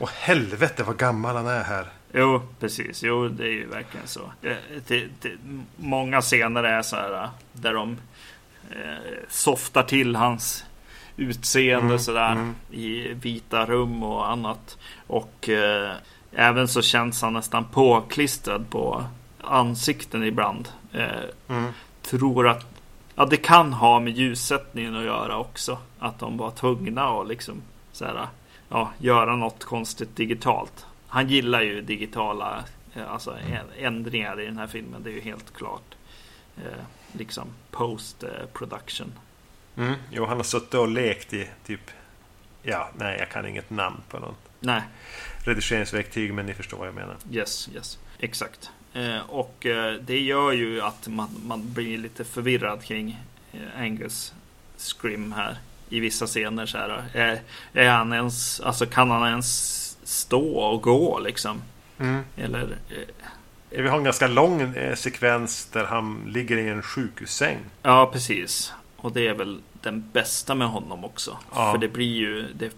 [0.00, 1.86] Och helvete vad gammal han är här.
[2.12, 3.02] jo, precis.
[3.02, 4.20] Jo, det är ju verkligen så.
[4.40, 5.30] Det, det, det,
[5.76, 7.96] många scener är så här där de
[9.28, 10.64] softar till hans
[11.16, 12.54] utseende Mm, sådär mm.
[12.70, 14.78] i vita rum och annat.
[15.06, 15.92] Och eh,
[16.32, 19.04] även så känns han nästan påklistrad på
[19.40, 20.68] ansikten ibland.
[20.92, 21.06] Eh,
[21.48, 21.72] Mm.
[22.02, 22.66] tror att
[23.14, 25.78] ja, det kan ha med ljussättningen att göra också.
[25.98, 28.26] Att de var tvungna att liksom så här,
[28.68, 30.86] ja, göra något konstigt digitalt.
[31.08, 35.02] Han gillar ju digitala eh, alltså, ä- ändringar i den här filmen.
[35.02, 35.94] Det är ju helt klart.
[36.56, 36.62] Eh,
[37.12, 39.12] liksom post eh, production.
[39.76, 39.94] Mm.
[40.10, 41.80] Jo, han har suttit och lekt i typ...
[42.62, 44.82] Ja, nej, jag kan inget namn på någon Nej,
[45.44, 47.16] redigeringsverktyg, men ni förstår vad jag menar.
[47.30, 47.98] yes, yes.
[48.18, 48.70] Exakt.
[48.94, 53.20] Eh, och eh, det gör ju att man, man blir lite förvirrad kring
[53.52, 54.34] eh, Angus
[54.76, 55.58] Scrim här.
[55.88, 57.04] I vissa scener så här.
[57.14, 57.40] Är,
[57.72, 61.62] är han ens, alltså kan han ens stå och gå liksom?
[61.98, 62.22] Mm.
[62.36, 63.14] Eller eh,
[63.70, 67.58] Vi har en ganska lång eh, sekvens där han ligger i en sjukhussäng.
[67.82, 68.72] Ja, precis.
[68.96, 71.38] Och det är väl den bästa med honom också.
[71.54, 71.72] Ja.
[71.72, 72.52] För det blir ju...
[72.52, 72.72] Det,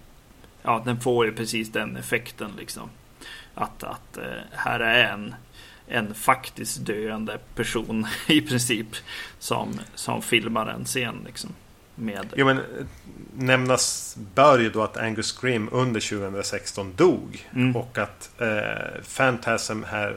[0.63, 2.91] ja, den får ju precis den effekten liksom.
[3.55, 5.35] Att, att eh, här är en,
[5.87, 8.97] en faktiskt döende person i princip.
[9.39, 11.51] Som, som filmar en scen liksom.
[12.01, 12.61] Med, Jo, men
[13.37, 17.49] nämnas bör ju då att Angus Scrim under 2016 dog.
[17.55, 17.77] Mm.
[17.77, 20.17] Och att eh, Phantasm här,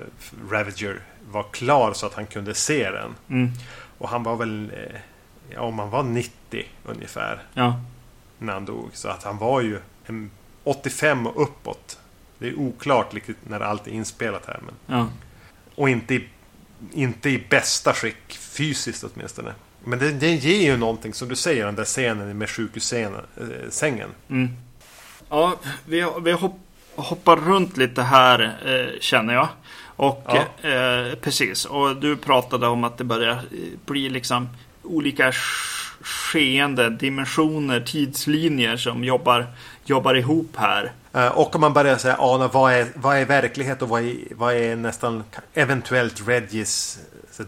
[0.50, 1.00] Ravager,
[1.32, 3.16] var klar så att han kunde se den.
[3.30, 3.52] mm,
[3.98, 4.72] Och han var väl...
[4.74, 5.00] Eh,
[5.50, 7.82] ja, om han var 90 ungefär ja,
[8.38, 8.90] när han dog.
[8.94, 10.32] Så att han var ju en
[10.64, 12.00] 85 och uppåt.
[12.38, 14.60] Det är oklart riktigt när allt är inspelat här.
[14.66, 15.08] Men, ja,
[15.76, 16.28] och inte i,
[16.94, 19.54] inte i bästa skick fysiskt åtminstone.
[19.84, 24.10] Men det, det ger ju någonting som du säger, den där scenen med sjukhussängen.
[24.30, 24.50] mm.
[25.30, 25.56] Ja,
[25.86, 26.60] vi, vi hopp,
[26.96, 29.48] hoppar runt lite här eh, känner jag.
[29.96, 30.70] Och Ja.
[30.70, 33.40] eh, precis, och du pratade om att det börjar eh,
[33.86, 34.50] bli liksom
[34.84, 39.48] olika sk- skeende, dimensioner, tidslinjer som jobbar,
[39.86, 40.92] jobbar ihop här.
[41.14, 44.16] Eh, Och om man börjar säga ana vad är, vad är verklighet och vad är,
[44.32, 45.24] vad är nästan
[45.54, 47.00] eventuellt Reggies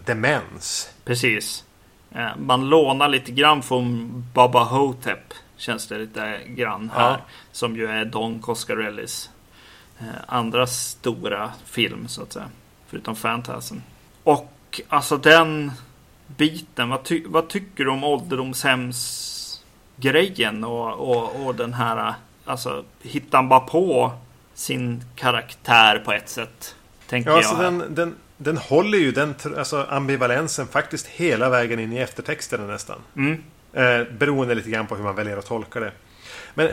[0.06, 0.90] demens.
[1.06, 1.64] Precis.
[2.16, 5.34] Eh, man lånar lite grann från Baba Hotep.
[5.58, 7.10] Känns det lite grann här.
[7.12, 7.18] Ja.
[7.52, 9.30] Som ju är Don Coscarellis
[10.00, 12.46] eh, andra stora film så att säga.
[12.88, 13.78] Förutom Fantasm.
[14.24, 15.72] Och alltså den
[16.28, 16.90] biten.
[16.90, 22.14] Vad, ty- vad tycker du om ålderdomshemsgrejen och, och, och den här.
[22.46, 24.12] Alltså hittar han bara på
[24.54, 26.76] sin karaktär på ett sätt.
[27.08, 27.46] Tänker Ja, jag.
[27.46, 32.68] alltså den, den, den håller ju den alltså ambivalensen faktiskt hela vägen in i eftertexterna
[32.68, 33.00] nästan.
[33.16, 33.44] Mm.
[33.74, 35.92] Eh, beroende lite grann på hur man väljer att tolka det.
[36.54, 36.70] Men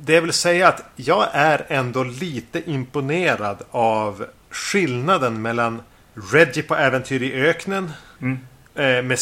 [0.00, 5.82] det vill säga att jag är ändå lite imponerad av skillnaden mellan
[6.14, 7.92] Reggie på Äventyr i öknen.
[8.20, 8.38] Mm.
[8.74, 9.18] Eh, med,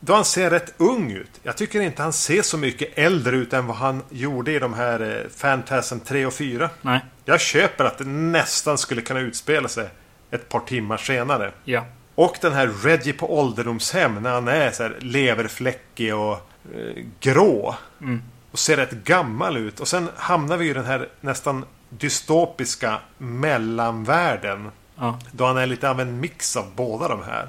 [0.00, 1.30] då han ser rätt ung ut.
[1.42, 4.74] Jag tycker inte han ser så mycket äldre ut än vad han gjorde i de
[4.74, 6.70] här eh, Fantasm 3 och 4.
[6.82, 7.00] Nej.
[7.24, 9.88] Jag köper att det nästan skulle kunna utspela sig
[10.34, 11.52] ett par timmar senare.
[11.64, 11.84] Ja.
[12.14, 16.32] Och den här Reggie på ålderdomshem när han är så här leverfläckig och
[16.74, 17.74] eh, grå.
[18.00, 18.22] Mm.
[18.50, 19.80] Och ser rätt gammal ut.
[19.80, 24.70] Och sen hamnar vi i den här nästan dystopiska mellanvärlden.
[24.96, 25.18] Ja.
[25.32, 27.48] Då han är lite av en mix av båda de här.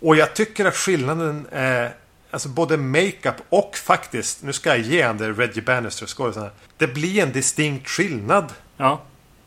[0.00, 1.94] Och jag tycker att skillnaden är
[2.30, 6.50] Alltså både makeup och faktiskt, nu ska jag ge han det, Reggie Bannister skådisen.
[6.76, 9.00] Det blir en distinkt skillnad Ja.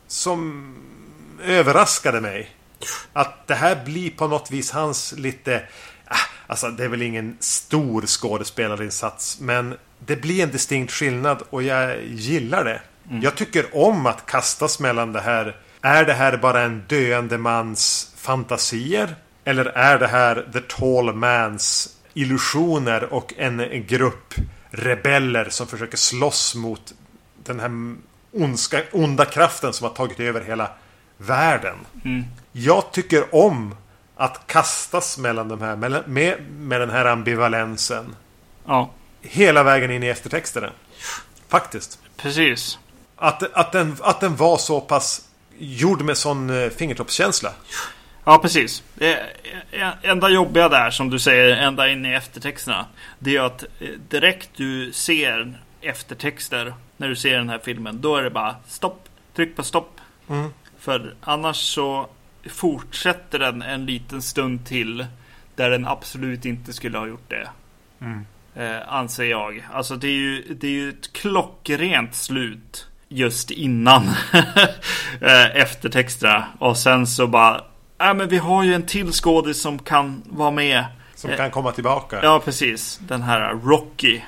[0.07, 0.75] som
[1.43, 2.49] överraskade mig.
[3.13, 5.63] Att det här blir på något vis hans lite...
[6.05, 6.15] ah,
[6.47, 9.39] Alltså det är väl ingen stor skådespelarinsats.
[9.39, 12.81] Men det blir en distinkt skillnad och jag gillar det.
[13.21, 15.55] Jag tycker om att kastas mellan det här.
[15.81, 19.15] Är det här bara en döende mans fantasier?
[19.43, 24.33] Eller är det här The Tall Mans illusioner och en, en grupp
[24.71, 26.93] rebeller som försöker slåss mot
[27.43, 27.95] den här
[28.31, 30.71] ondska, onda kraften som har tagit över hela
[31.19, 31.75] världen.
[32.05, 32.25] Mm.
[32.51, 33.75] Jag tycker om
[34.15, 38.15] att kastas mellan de här, mellan- med, med den här ambivalensen.
[38.65, 38.89] Ja.
[39.21, 40.71] Hela vägen in i eftertexterna.
[41.47, 41.99] Faktiskt.
[42.17, 42.79] Precis.
[43.15, 47.51] Att, att, den, att den var så pass gjord med sån eh, fingertoppskänsla.
[48.25, 48.83] Ja, precis.
[48.95, 49.19] Det
[49.71, 52.85] eh, enda jobbiga där, som du säger, ända in i eftertexterna.
[53.19, 58.15] Det är att eh, direkt du ser eftertexter när du ser den här filmen, då
[58.15, 59.09] är det bara stopp.
[59.35, 59.99] Tryck på stopp.
[60.29, 60.53] Mm.
[60.89, 62.07] För annars så
[62.49, 65.05] fortsätter den en liten stund till
[65.55, 67.49] där den absolut inte skulle ha gjort det.
[68.01, 68.25] Mm.
[68.55, 69.67] Eh, anser jag.
[69.73, 74.03] Alltså det är ju, det är ju ett klockrent slut just innan
[75.21, 76.45] eh, eftertexterna.
[76.59, 77.63] Och sen så bara,
[77.97, 80.85] ja men vi har ju en till skådis som kan vara med.
[81.15, 82.19] Som Eh, kan komma tillbaka.
[82.23, 82.99] Ja, precis.
[83.07, 84.21] Den här Rocky.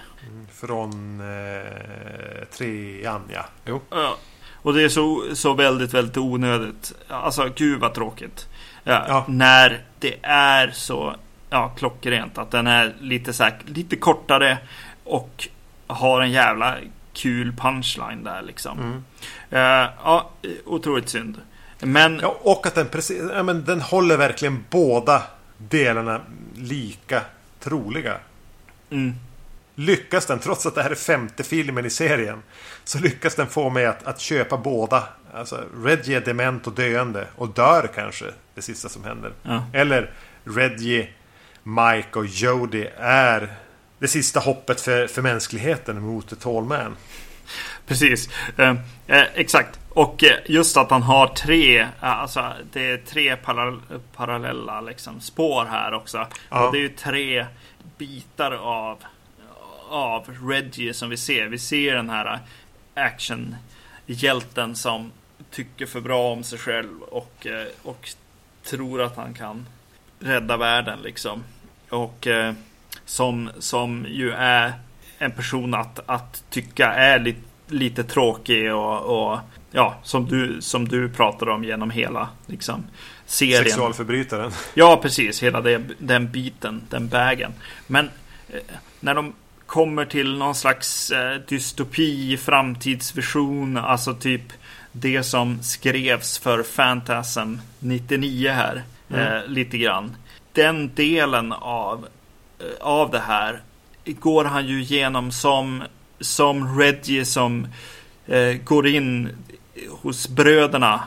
[0.51, 3.45] Från eh, trean, ja.
[3.65, 3.81] Jo.
[3.89, 4.17] Ja.
[4.61, 6.93] Och det är så, så väldigt, väldigt onödigt.
[7.07, 8.47] Alltså, gud vad tråkigt.
[8.83, 9.25] Ja, Ja.
[9.27, 11.15] När det är så
[11.49, 12.37] ja, klockrent.
[12.37, 14.57] Att den är lite, så här, lite kortare
[15.03, 15.47] och
[15.87, 16.75] har en jävla
[17.13, 18.79] kul punchline där liksom.
[18.79, 19.03] Mm.
[19.49, 20.29] Eh, ja,
[20.65, 21.41] otroligt synd.
[21.79, 23.21] Men Ja, och att den precis...
[23.33, 25.23] Ja, men den håller verkligen båda
[25.57, 26.21] delarna
[26.55, 27.21] lika
[27.59, 28.17] troliga.
[28.89, 29.15] mm,
[29.75, 32.43] Lyckas den, trots att det här är femte filmen i serien,
[32.83, 35.03] så lyckas den få mig att, att köpa båda.
[35.33, 38.25] Alltså, Reggie är dement och döende och dör kanske,
[38.55, 39.31] det sista som händer.
[39.43, 40.11] ja, Eller
[40.43, 41.09] Reggie,
[41.63, 43.53] Mike och Jody är
[43.99, 46.97] det sista hoppet för, för mänskligheten mot The Tall Man.
[47.87, 48.29] precis.
[48.57, 48.75] Eh,
[49.07, 49.79] eh, exakt.
[49.89, 53.79] Och eh, just att han har tre, eh, alltså det är tre para,
[54.15, 56.27] parallella liksom, spår här också.
[56.49, 56.65] Ja.
[56.65, 57.45] Och det är ju tre
[57.97, 58.97] bitar av,
[59.89, 61.45] av Reggie som vi ser.
[61.45, 62.39] Vi ser den här
[62.93, 65.11] actionhjälten som
[65.51, 68.09] tycker för bra om sig själv och, eh, och
[68.63, 69.65] tror att han kan
[70.19, 71.43] rädda världen liksom.
[71.89, 72.53] Och eh,
[73.05, 74.73] som, som ju är
[75.17, 79.39] en person att, att tycka är lite, lite tråkig och, och
[79.71, 82.83] ja, som du, som du pratar om genom hela liksom,
[83.25, 83.63] serien.
[83.63, 84.51] Sexualförbrytaren.
[84.73, 85.43] Ja, precis.
[85.43, 87.53] Hela det, den biten, den vägen.
[87.87, 88.09] Men
[88.49, 88.59] eh,
[88.99, 89.33] när de
[89.71, 94.41] kommer till någon slags eh, dystopi, framtidsvision, alltså typ
[94.91, 100.15] det som skrevs för Fantasm 99 här, eh, lite grann.
[100.53, 102.07] Den delen av,
[102.59, 103.61] eh, av det här
[104.05, 105.83] går han ju igenom som,
[106.19, 107.67] som Reggie som
[108.27, 109.29] eh, går in
[109.89, 111.03] hos bröderna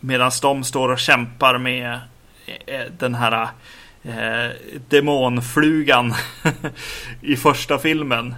[0.00, 2.00] medan de står och kämpar med
[2.66, 3.48] eh, den här
[4.08, 4.50] eh,
[4.88, 6.14] demonflugan
[7.20, 8.34] i första filmen.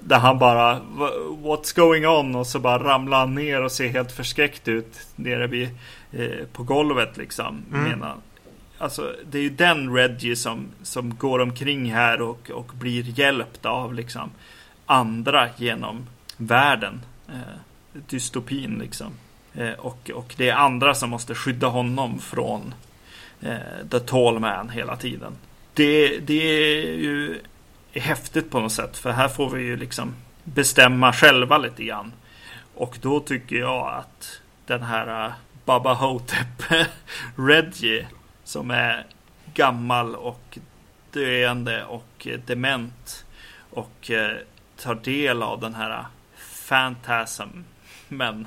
[0.00, 2.34] Där han bara "Wha- What's going on?
[2.34, 5.68] Och så bara ramlar han ner och ser helt förskräckt ut nere vid,
[6.12, 7.62] eh, på golvet liksom.
[7.72, 7.84] Mm.
[7.84, 8.14] Menar,
[8.78, 13.66] alltså det är ju den Reggie som, som går omkring här och, och blir hjälpt
[13.66, 14.30] av liksom
[14.86, 16.06] andra genom
[16.36, 17.00] världen.
[17.28, 19.12] Eh, dystopin liksom.
[19.54, 22.74] Eh, och, och det är andra som måste skydda honom från
[23.44, 25.32] Eh, the Tall Man hela tiden.
[25.74, 27.40] Det, det är ju
[27.92, 28.96] häftigt på något sätt.
[28.96, 30.14] För här får vi ju liksom
[30.44, 32.12] bestämma själva lite grann.
[32.74, 35.32] Och då tycker jag att den här uh,
[35.64, 36.62] Baba Hotep
[37.36, 38.06] Reggie
[38.44, 39.06] som är
[39.54, 40.58] gammal och
[41.10, 43.24] döende och dement
[43.70, 44.36] och eh,
[44.76, 46.04] tar del av den här
[46.38, 47.64] fantasm.
[48.08, 48.46] Men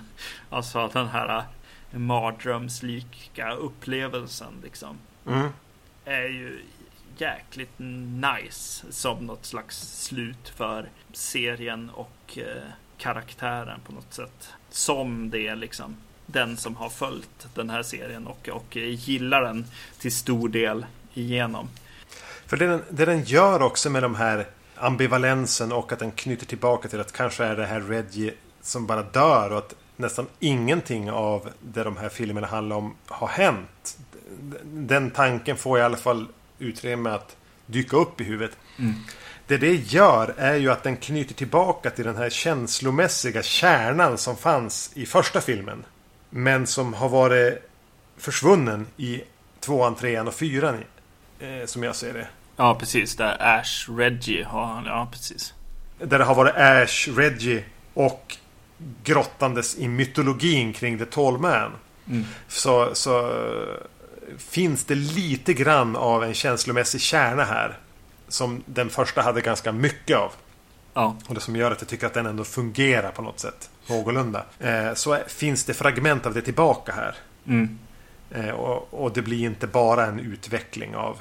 [0.50, 1.44] alltså den här
[1.98, 4.98] mardrömslika upplevelsen liksom.
[5.28, 5.50] Mm.
[6.06, 6.60] Är ju
[7.18, 12.64] jäkligt nice som något slags slut för serien och eh,
[12.98, 14.54] karaktären på något sätt.
[14.70, 15.96] Som det liksom
[16.26, 19.66] den som har följt den här serien och, och gillar den
[20.00, 21.70] till stor del igenom.
[22.46, 26.46] För det den, det den gör också med de här ambivalensen och att den knyter
[26.46, 31.12] tillbaka till att kanske är det här Reggie som bara dör och att nästan ingenting
[31.12, 33.98] av det de här filmerna handlar om har hänt.
[34.64, 36.28] Den tanken får i alla fall
[36.60, 37.36] utrymme att
[37.66, 38.58] dyka upp i huvudet.
[38.80, 38.94] Mm.
[39.48, 44.38] Det det gör är ju att den knyter tillbaka till den här känslomässiga kärnan som
[44.38, 45.84] fanns i första filmen.
[46.30, 47.70] Men som har varit
[48.18, 49.22] försvunnen i
[49.60, 50.84] tvåan, trean och fyran.
[51.40, 52.28] Eh, som jag ser det.
[52.56, 53.16] Ja, precis.
[53.16, 54.86] Där Ash Reggie har han.
[54.86, 55.54] Ja, precis.
[56.00, 58.38] Där det har varit Ash, Reggie och
[59.04, 61.72] grottandes i mytologin kring The Tall Man.
[62.10, 62.26] Mm.
[62.48, 63.32] Så, så
[64.38, 67.78] finns det lite grann av en känslomässig kärna här.
[68.28, 70.32] Som den första hade ganska mycket av.
[70.94, 71.16] Ja.
[71.28, 73.70] Och det som gör att jag tycker att den ändå fungerar på något sätt.
[73.88, 74.46] Någorlunda.
[74.60, 77.16] Eh, så finns det fragment av det tillbaka här.
[77.48, 77.80] Mm.
[78.32, 81.18] Eh, och, och det blir inte bara en utveckling av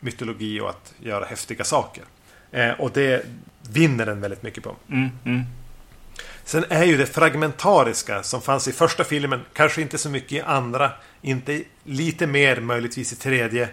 [0.00, 2.04] mytologi och att göra häftiga saker.
[2.50, 3.26] Eh, och det
[3.70, 4.76] vinner den väldigt mycket på.
[4.88, 5.42] Mm, mm.
[6.44, 10.40] Sen är ju det fragmentariska som fanns i första filmen, kanske inte så mycket i
[10.40, 13.68] andra, inte lite mer möjligtvis i tredje,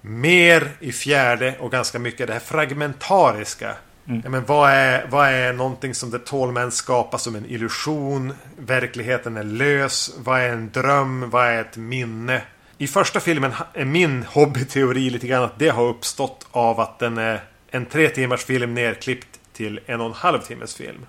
[0.00, 3.74] mer i fjärde och ganska mycket det här fragmentariska.
[4.08, 4.20] Mm.
[4.24, 8.34] Ja, men vad, är, vad är någonting som The Tall Man skapar som en illusion?
[8.56, 10.14] Verkligheten är lös.
[10.18, 11.30] Vad är en dröm?
[11.30, 12.42] Vad är ett minne?
[12.78, 17.18] I första filmen är min hobbyteori lite grann att det har uppstått av att den
[17.18, 21.06] är en tre timmars film nerklippt till en och en halv timmes film.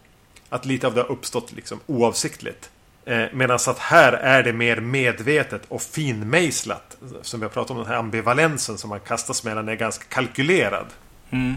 [0.52, 2.70] Att lite av det har uppstått liksom oavsiktligt.
[3.06, 6.97] Eh, Medan att här är det mer medvetet och finmejslat.
[7.22, 10.86] Som vi har pratat om, den här ambivalensen som man kastas mellan är ganska kalkylerad.
[11.30, 11.56] Mm.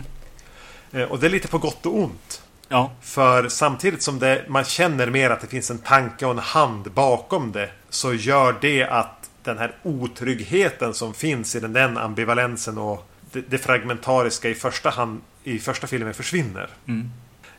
[0.92, 2.42] Eh, Och det är lite på gott och ont.
[2.68, 2.92] Ja.
[3.02, 6.90] För samtidigt som det, man känner mer att det finns en tanke och en hand
[6.90, 7.70] bakom det.
[7.88, 13.40] Så gör det att den här otryggheten som finns i den, den ambivalensen och det,
[13.40, 16.68] det fragmentariska i första, hand, i första filmen försvinner.
[16.88, 17.10] Mm.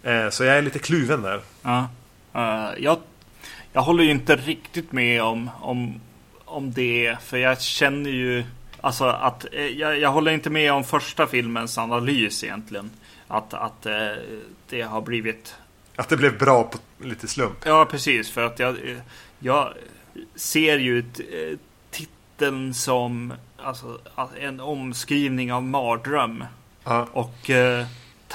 [0.05, 1.41] Eh, Så jag är lite kluven där.
[1.61, 1.87] Ja.
[2.33, 2.97] Eh, jag,
[3.73, 6.01] jag håller ju inte riktigt med om, om,
[6.45, 7.17] om det.
[7.23, 8.43] För jag känner ju
[8.81, 12.89] alltså att eh, jag, jag håller inte med om första filmens analys egentligen.
[13.27, 13.87] Att, att
[14.69, 15.55] det har blivit
[15.95, 17.57] Att det blev bra på lite slump.
[17.65, 18.31] Ja, precis.
[18.31, 18.77] För att jag,
[19.39, 19.73] jag
[20.35, 21.05] ser ju
[21.91, 23.99] titeln som alltså,
[24.39, 26.43] en omskrivning av mardröm.
[26.83, 27.07] Ja.
[27.11, 27.49] Och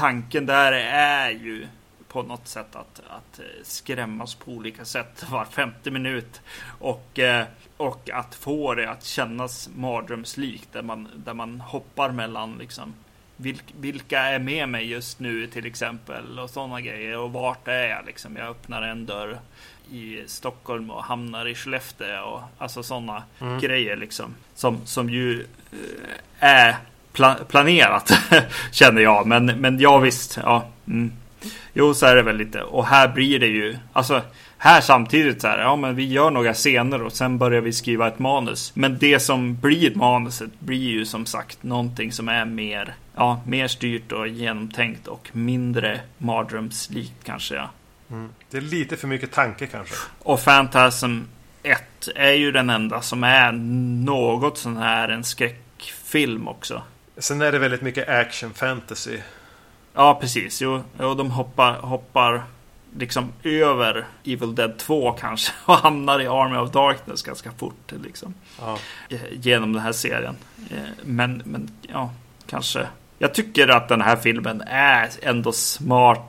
[0.00, 1.66] tanken där är ju
[2.08, 6.40] på något sätt att, att eh, skrämmas på olika sätt var femte minut.
[6.78, 7.44] Och, eh,
[7.76, 10.72] och att få det att kännas mardrömslikt.
[10.72, 12.94] Där man, där man hoppar mellan liksom
[13.36, 17.18] vilk, vilka är med mig just nu till exempel och sådana grejer.
[17.18, 18.36] Och vart är jag liksom?
[18.36, 19.38] Jag öppnar en dörr
[19.90, 23.22] i Stockholm och hamnar i Skellefteå och alltså sådana
[23.60, 24.34] grejer liksom.
[24.54, 25.78] Som, som ju eh,
[26.38, 26.76] är
[27.14, 28.12] pla- planerat
[28.72, 29.26] känner jag.
[29.26, 30.66] Men, men ja visst, ja.
[30.86, 31.12] Mm.
[31.72, 32.62] Jo, så är det väl lite.
[32.62, 34.22] Och här blir det ju, alltså
[34.58, 38.08] här samtidigt så här, ja men vi gör några scener och sen börjar vi skriva
[38.08, 38.72] ett manus.
[38.74, 43.68] Men det som blir manuset blir ju som sagt någonting som är mer, ja, mer
[43.68, 47.54] styrt och genomtänkt och mindre mardrömslikt kanske.
[47.54, 47.70] Ja.
[48.10, 48.28] Mm.
[48.50, 49.94] Det är lite för mycket tanke kanske.
[50.18, 51.20] Och Phantasm
[51.62, 53.52] 1 är ju den enda som är
[54.04, 56.82] något sån här en skräckfilm också.
[57.20, 59.18] Sen är det väldigt mycket action fantasy.
[59.94, 60.62] Ja, precis.
[60.62, 62.42] Jo, och de hoppar, hoppar
[62.96, 68.34] liksom över Evil Dead 2 kanske och hamnar i Army of Darkness ganska fort liksom.
[68.60, 68.78] Ja.
[69.10, 70.36] eh, Genom den här serien.
[70.70, 72.10] Eh, Men, men ja,
[72.46, 72.86] kanske.
[73.18, 76.26] Jag tycker att den här filmen är ändå smart.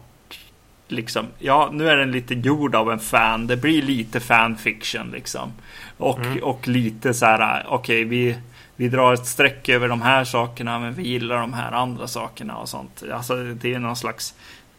[0.88, 3.48] Liksom, ja, nu är den lite gjord av en fan.
[3.48, 5.52] Det blir lite fanfiction liksom.
[5.98, 8.38] Och, och lite så här, okej, vi,
[8.82, 12.58] vi drar ett streck över de här sakerna, men vi gillar de här andra sakerna
[12.58, 13.04] och sånt.
[13.14, 14.36] Alltså, det är någon slags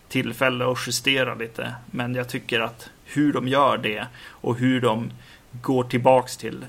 [0.09, 1.75] tillfälle att justera lite.
[1.91, 5.11] Men jag tycker att hur de gör det och hur de
[5.53, 6.67] går tillbaks till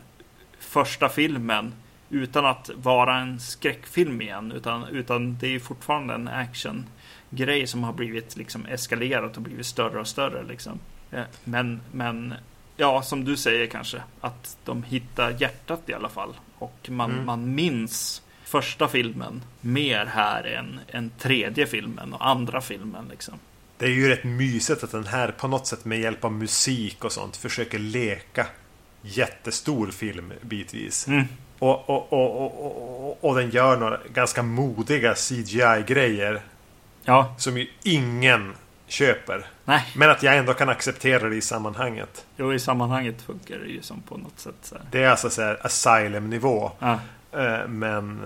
[0.59, 1.73] första filmen
[2.09, 4.51] utan att vara en skräckfilm igen.
[4.51, 9.99] Utan, utan det är fortfarande en actiongrej som har blivit liksom eskalerat och blivit större
[9.99, 10.43] och större.
[10.43, 10.79] Liksom.
[11.11, 12.33] Eh, men, men
[12.77, 16.33] ja, som du säger kanske, att de hittar hjärtat i alla fall.
[16.63, 17.25] Och man, Mm.
[17.25, 23.07] man minns första filmen mer här än, än tredje filmen och andra filmen.
[23.09, 23.33] Liksom.
[23.77, 27.03] Det är ju rätt mysigt att den här på något sätt med hjälp av musik
[27.05, 28.47] och sånt försöker leka
[29.01, 31.07] jättestor film bitvis.
[31.07, 31.23] Mm.
[31.59, 36.41] Och, och, och, och, och, den gör några ganska modiga CGI-grejer.
[37.03, 37.35] Ja.
[37.37, 38.53] Som ju ingen
[38.93, 39.45] köper.
[39.65, 39.85] Nej.
[39.95, 42.25] Men att jag ändå kan acceptera det i sammanhanget.
[42.37, 44.55] Jo, i sammanhanget funkar det ju som på något sätt.
[44.61, 44.83] Så här.
[44.91, 46.71] Det är alltså så här Asylum-nivå.
[46.79, 46.99] Ja.
[47.31, 48.21] Eh, Men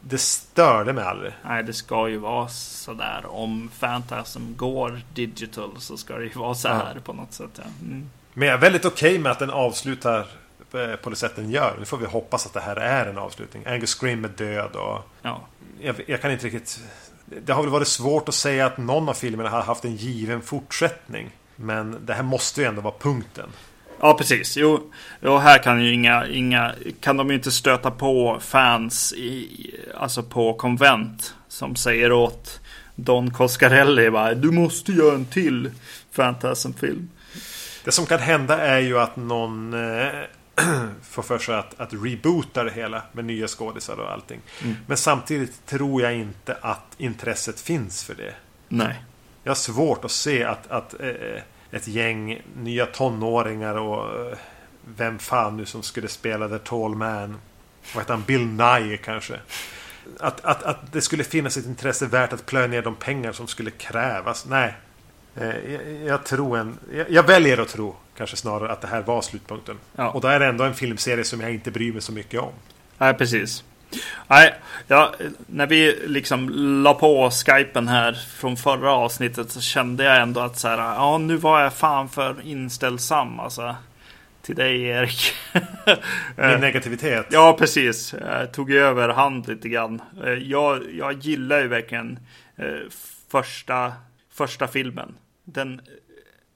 [0.00, 1.32] det störde mig aldrig.
[1.44, 3.24] Nej, det ska ju vara sådär.
[3.28, 7.50] Om Phantasm går digital så ska det ju vara så här på något sätt.
[7.56, 7.62] Ja.
[7.86, 8.10] Mm.
[8.34, 10.18] Men jag är väldigt okej med att den avslutar
[10.72, 11.74] eh, på det sätt den gör.
[11.78, 13.66] Nu får vi hoppas att det här är en avslutning.
[13.66, 15.40] Angus Scrim är död och Ja.
[15.80, 16.80] jag, jag kan inte riktigt...
[17.44, 20.42] Det har väl varit svårt att säga att någon av filmerna har haft en given
[20.42, 21.30] fortsättning.
[21.56, 23.48] Men det här måste ju ändå vara punkten.
[24.00, 24.56] Ja, precis.
[24.56, 29.70] Jo, jo här kan ju inga, inga, kan de ju inte stöta på fans i,
[29.94, 32.60] alltså på konvent som säger åt
[32.94, 35.70] Don Coscarelli bara, du måste göra en till
[36.16, 37.08] Phantasm-film.
[37.84, 40.08] Det som kan hända är ju att någon eh,
[41.02, 44.40] får för sig att, att reboota det hela med nya skådisar och allting.
[44.62, 44.76] Mm.
[44.86, 48.34] Men samtidigt tror jag inte att intresset finns för det.
[48.68, 49.04] Nej.
[49.42, 54.38] Jag har svårt att se att, att eh, ett gäng nya tonåringar och eh,
[54.96, 57.40] vem fan nu som skulle spela The Tall Man.
[57.94, 58.22] Vad heter han?
[58.22, 59.40] Bill Nye kanske.
[60.20, 63.46] Att, att, att det skulle finnas ett intresse värt att plöja ner de pengar som
[63.46, 64.46] skulle krävas.
[64.46, 64.74] Nej.
[65.36, 66.78] Eh, jag, jag tror en...
[66.96, 69.76] Jag, jag väljer att tro kanske snarare att det här var slutpunkten.
[69.96, 70.10] Ja.
[70.10, 72.52] Och då är det ändå en filmserie som jag inte bryr mig så mycket om.
[72.98, 73.64] Nej, precis.
[74.28, 74.54] Nej,
[74.86, 75.14] ja,
[75.46, 76.48] när vi liksom
[76.82, 81.18] la på skypen här från förra avsnittet så kände jag ändå att så här, ja
[81.18, 83.76] nu var jag fan för inställsam alltså.
[84.42, 85.34] Till dig Erik.
[86.36, 87.26] Min negativitet.
[87.30, 88.14] Ja, precis.
[88.20, 90.02] Jag tog över hand lite grann.
[90.24, 92.18] Eh, Jag, jag gillar ju verkligen
[92.56, 92.66] eh,
[93.30, 93.92] första,
[94.32, 95.14] första filmen.
[95.44, 95.80] Den,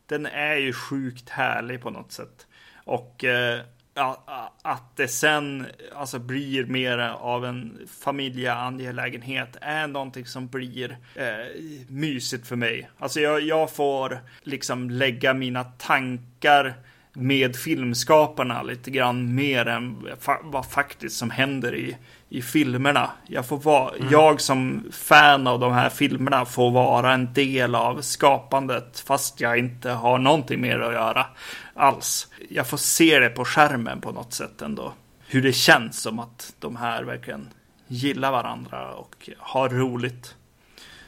[0.06, 2.46] den är ju sjukt härlig på något sätt.
[2.84, 3.60] Och eh,
[3.94, 11.62] ja, att det sen alltså, blir mer av en familjeangelägenhet är någonting som blir eh,
[11.88, 12.90] mysigt för mig.
[12.98, 16.74] Alltså jag, jag får liksom lägga mina tankar
[17.18, 21.96] med filmskaparna lite grann mer än fa- vad faktiskt som händer i,
[22.28, 23.10] i filmerna.
[23.26, 28.00] Jag, får vara, jag som fan av de här filmerna får vara en del av
[28.00, 31.26] skapandet fast jag inte har någonting mer att göra
[31.74, 32.28] alls.
[32.48, 34.92] Jag får se det på skärmen på något sätt ändå.
[35.28, 37.48] Hur det känns som att de här verkligen
[37.86, 40.34] gillar varandra och har roligt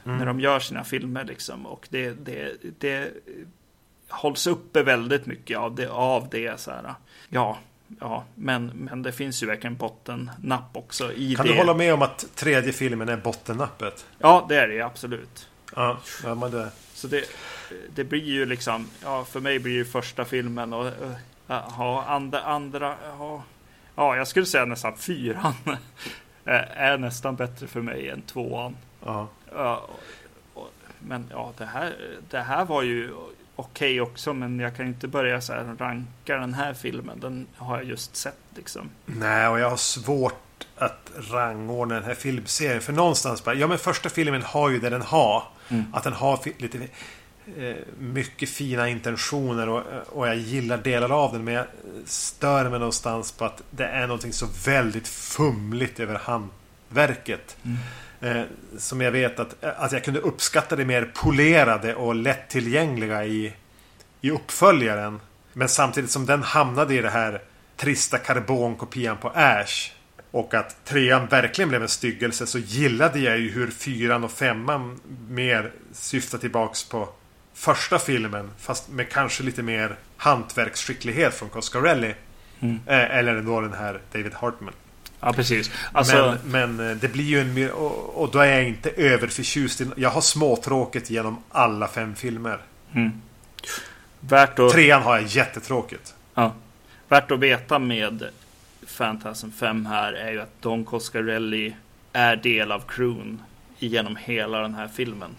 [0.03, 1.65] när de gör sina filmer liksom.
[1.65, 3.11] Och det, det, det
[4.09, 5.89] hålls uppe väldigt mycket av det.
[5.89, 6.93] Av det så här.
[7.29, 7.57] Ja,
[7.99, 11.51] ja men, men det finns ju verkligen bottennapp också i Kan det.
[11.51, 14.05] du hålla med om att tredje filmen är bottennappet?
[14.19, 15.49] Ja, det är det absolut.
[15.75, 16.71] Ja, ja men det...
[16.93, 17.23] Så det,
[17.95, 20.91] det blir ju liksom, ja för mig blir ju första filmen och
[21.47, 23.43] ja, andra, andra, ja,
[23.95, 25.53] ja jag skulle säga nästan fyran
[26.45, 28.77] är nästan bättre för mig än tvåan.
[29.05, 29.27] Ja.
[29.55, 29.87] Ja,
[30.99, 31.95] Men ja, det här,
[32.29, 33.13] det här var ju
[33.59, 37.19] okej också, men jag kan inte börja så här ranka den här filmen.
[37.19, 38.89] Den har jag just sett liksom.
[39.05, 42.81] Nej, och jag har svårt att rangordna den här filmserien.
[42.81, 45.43] För någonstans bara, ja men första filmen har ju det den har.
[45.93, 46.77] Att den har lite
[47.57, 51.43] eh, mycket fina intentioner och, och jag gillar delar av den.
[51.43, 51.65] Men jag
[52.05, 57.57] stör mig någonstans på att det är någonting så väldigt fumligt över handverket.
[58.21, 58.41] Eh,
[58.77, 63.53] som jag vet att, att jag kunde uppskatta det mer polerade och lättillgängliga i,
[64.21, 65.19] i uppföljaren.
[65.53, 67.41] Men samtidigt som den hamnade i det här
[67.77, 69.91] trista karbonkopian på Ash.
[70.31, 74.99] Och att trean verkligen blev en styggelse så gillade jag ju hur fyran och femman
[75.29, 77.09] mer syftar tillbaks på
[77.53, 78.51] första filmen.
[78.59, 82.15] Fast med kanske lite mer hantverksskicklighet från Coscarelli.
[82.87, 84.73] Eh, eller då den här David Hartman.
[85.19, 85.71] Ja, precis.
[85.91, 87.71] Alltså, Men, men eh, det blir ju en.
[87.71, 89.81] Och, då är jag inte överförtjust.
[89.95, 92.59] Jag har småtråkigt genom alla fem filmer.
[94.19, 96.13] värt, att, Trean har jag jättetråkigt.
[96.33, 96.53] ja,
[97.07, 98.29] värt att veta med
[98.97, 101.75] Phantasm 5 här är ju att Don Coscarelli
[102.13, 103.41] är del av crewn
[103.79, 105.35] genom hela den här filmen.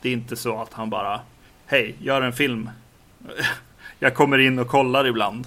[0.00, 1.20] Det är inte så att han bara
[1.66, 2.70] Hej, gör en film.
[3.98, 5.46] Jag kommer in och kollar ibland.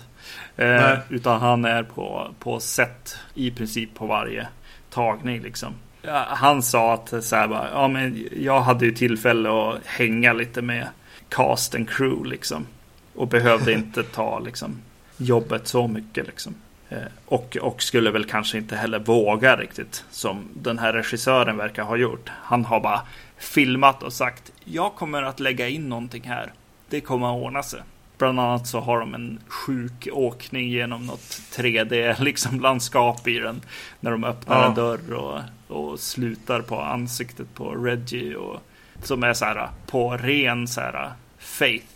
[0.57, 4.47] Eh, utan han är på, på set i princip på varje
[4.89, 5.73] tagning liksom.
[6.01, 10.33] Ja, Han sa att så här bara, ja men jag hade ju tillfälle att hänga
[10.33, 10.87] lite med
[11.29, 12.67] cast and crew liksom.
[13.15, 14.81] Och behövde inte ta liksom
[15.17, 16.55] jobbet så mycket liksom.
[16.89, 21.83] Eh, och, och skulle väl kanske inte heller våga riktigt som den här regissören verkar
[21.83, 22.29] ha gjort.
[22.29, 23.01] Han har bara
[23.37, 26.53] filmat och sagt jag kommer att lägga in någonting här.
[26.89, 27.81] Det kommer att ordna sig.
[28.17, 31.19] Bland annat så har de en sjuk åkning genom något
[31.51, 33.61] 3D liksom landskap i den.
[33.99, 34.67] När de öppnar Ja.
[34.67, 38.35] en dörr och, och slutar på ansiktet på Reggie.
[38.35, 38.61] Och,
[39.03, 41.87] som är så här på ren så här faith.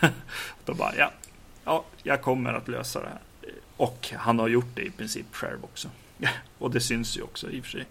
[0.64, 1.12] Då bara ja,
[1.64, 3.18] ja, jag kommer att lösa det här.
[3.76, 5.88] Och han har gjort det i princip själv också.
[6.58, 7.84] Och det syns ju också i och för sig.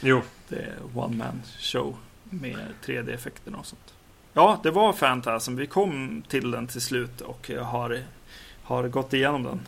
[0.00, 0.22] Jo.
[0.48, 3.91] Det är one man show med 3D-effekterna och sånt.
[4.32, 5.56] Ja, det var Phantasm.
[5.56, 7.98] Vi kom till den till slut och har,
[8.62, 9.60] har gått igenom den.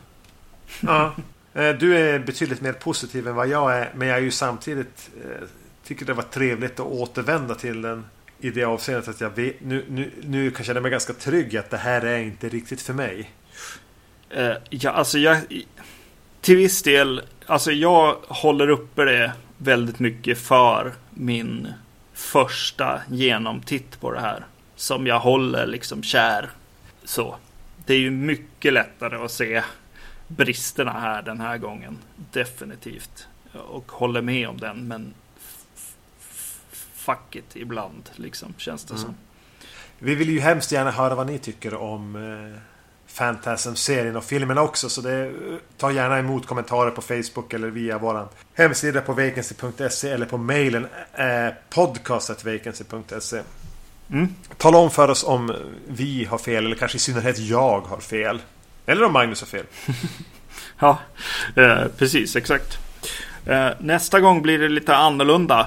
[0.80, 1.14] Ja.
[1.54, 3.90] Eh, Du är betydligt mer positiv än vad jag är.
[3.94, 5.48] Men jag är ju samtidigt eh,
[5.84, 8.04] tycker det var trevligt att återvända till den.
[8.40, 11.56] I det avseendet att jag vet, nu, nu, nu kan jag känna mig ganska trygg
[11.56, 13.30] att det här är inte riktigt för mig.
[14.30, 15.38] Eh, ja, alltså jag...
[16.40, 21.68] Till viss del, alltså jag håller uppe det väldigt mycket för min
[22.14, 24.44] första genomtitt på det här.
[24.76, 26.50] Som jag håller liksom kär.
[27.04, 27.36] Så.
[27.86, 29.62] Det är ju mycket lättare att se
[30.28, 31.98] bristerna här den här gången.
[32.32, 33.26] Definitivt.
[33.68, 35.14] Och håller med om den, men
[36.94, 39.02] fuck it ibland, liksom, känns det Mm.
[39.04, 39.14] som.
[39.98, 42.60] Vi vill ju hemskt gärna höra vad ni tycker om eh,
[43.18, 44.88] Phantasm-serien och filmerna också.
[44.88, 45.32] Så det, eh,
[45.78, 50.86] ta gärna emot kommentarer på Facebook eller via våran hemsida på vacancy.se eller på mejlen
[51.14, 53.42] eh, podcastetvacancy.se.
[54.10, 54.34] Mm.
[54.56, 55.52] Tala om för oss om
[55.88, 58.42] vi har fel eller kanske i synnerhet jag har fel.
[58.86, 59.66] Eller om Magnus har fel.
[60.78, 60.98] Ja,
[61.56, 62.78] eh, precis, exakt.
[63.46, 65.66] Eh, nästa gång blir det lite annorlunda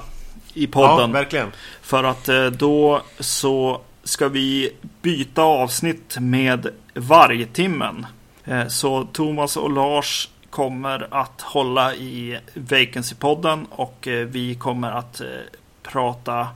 [0.53, 1.11] i Ja, podden.
[1.11, 1.51] verkligen.
[1.81, 8.05] för att eh, då så ska vi byta avsnitt med vargtimmen.
[8.45, 15.21] Eh, så Thomas och Lars kommer att hålla i Vacancy-podden och eh, vi kommer att
[15.21, 15.27] eh,
[15.83, 16.47] prata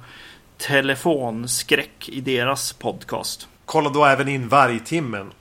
[0.68, 3.48] telefonskräck i deras podcast.
[3.66, 5.32] Kolla då även in vargtimmen.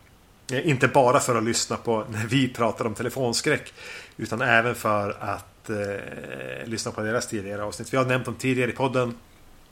[0.53, 3.73] Eh, Inte bara för att lyssna på när vi pratar om telefonskräck.
[4.17, 5.77] Utan även för att eh,
[6.69, 7.93] lyssna på deras tidigare avsnitt.
[7.93, 9.15] Vi har nämnt dem tidigare i podden.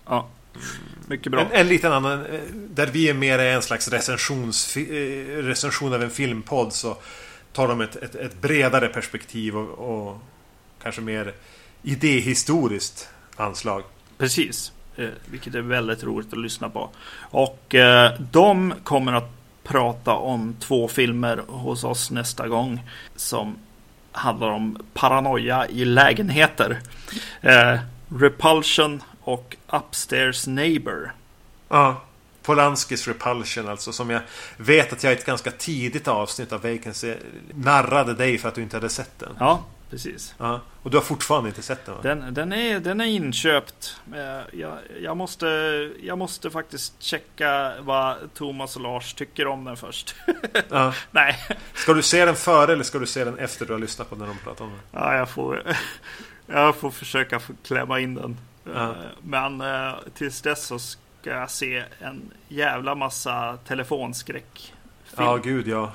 [0.07, 0.29] Ja,
[1.09, 1.41] mycket bra.
[1.41, 2.27] En, en liten annan.
[2.27, 4.83] eh, Där vi är mer en slags recensions, eh,
[5.43, 6.73] recension av en filmpodd.
[6.73, 6.97] Så
[7.53, 10.19] tar de ett, ett, ett bredare perspektiv och, och
[10.83, 11.35] kanske mer
[11.83, 13.83] idéhistoriskt anslag.
[14.19, 14.73] Precis,
[15.27, 16.91] vilket är väldigt roligt att lyssna på.
[17.21, 19.31] Och eh, de kommer att
[19.65, 22.83] prata om två filmer hos oss nästa gång
[23.17, 23.57] som
[24.13, 26.81] handlar om paranoia i lägenheter.
[27.41, 31.13] Eh, Repulsion och Upstairs Neighbor.
[31.69, 32.03] Ja.
[32.43, 33.93] Polanskis Repulsion alltså.
[33.93, 34.21] Som jag
[34.57, 37.15] vet att jag i ett ganska tidigt avsnitt av Vacancy
[37.55, 39.37] narrade dig för att du inte hade sett den.
[39.39, 40.35] Ja, precis.
[40.39, 40.61] Ja.
[40.83, 42.01] Och du har fortfarande inte sett den va?
[42.03, 43.97] Den, den, är, den är inköpt.
[44.15, 45.47] Eh, jag, jag, måste,
[46.03, 50.15] jag måste faktiskt checka vad Thomas och Lars tycker om den först.
[50.71, 50.95] Ja.
[51.11, 51.37] Nej,
[51.75, 54.17] Ska du se den före eller ska du se den efter du har lyssnat på
[54.17, 54.81] när de pratar om den?
[55.03, 55.63] Ja, jag får,
[56.47, 58.37] jag får försöka klämma in den.
[58.65, 58.83] Ja.
[58.91, 60.97] Eh, Men eh, tills dess så ska
[61.31, 64.75] jag se en jävla massa telefonskräck.
[65.17, 65.93] Ja, gud ja.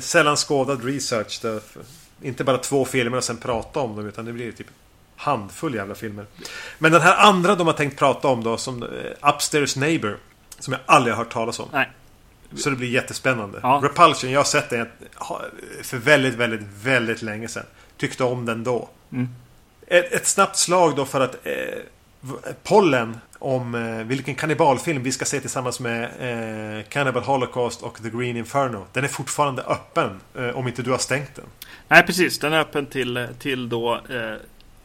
[0.00, 1.38] Sällan skådad research.
[1.42, 1.82] Där, för-
[2.22, 4.06] inte bara två filmer och sen prata om dem.
[4.06, 4.66] Utan det blir typ
[5.16, 6.26] handfull jävla filmer.
[6.78, 8.56] Men den här andra de har tänkt prata om då.
[8.56, 10.18] Som eh, Upstairs Neighbor.
[10.58, 11.68] Som jag aldrig har hört talas om.
[11.72, 11.90] Nej,
[12.56, 13.60] Så det blir jättespännande.
[13.62, 13.80] Ja.
[13.82, 14.88] Repulsion, jag har sett den
[15.82, 17.66] för väldigt, väldigt, väldigt länge sedan.
[17.96, 18.88] Tyckte om den då.
[19.12, 19.28] Mm.
[19.86, 21.52] Ett, ett snabbt slag då för att eh,
[22.62, 28.10] pollen om eh, vilken kannibalfilm vi ska se tillsammans med eh, Cannibal Holocaust och The
[28.10, 28.84] Green Inferno.
[28.92, 31.44] Den är fortfarande öppen eh, om inte du har stängt den.
[31.88, 32.38] Nej precis.
[32.38, 34.34] Den är öppen till, till då eh,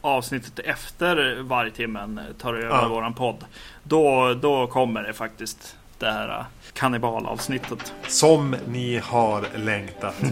[0.00, 2.88] avsnittet efter vargtimmen eh, tar över Ja.
[2.88, 3.44] våran podd.
[3.82, 7.92] Då, då kommer det faktiskt det här kannibalavsnittet.
[8.08, 10.14] Som ni har längtat.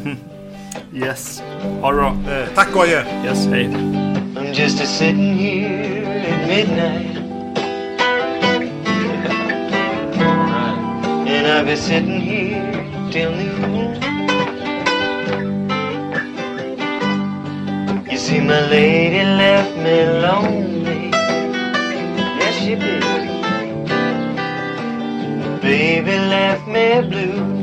[0.95, 1.43] Yes.
[1.81, 2.17] Ha det bra.
[2.55, 3.05] Tack och adjö!
[3.25, 3.71] Yes, hej.
[4.37, 7.17] I'm just a sitting here at midnight.
[11.29, 12.73] and I'll be sitting here
[13.13, 13.95] till noon.
[18.11, 21.11] You see, my lady left me lonely.
[22.41, 23.03] Yes, she did.
[25.63, 27.55] Baby left me blue.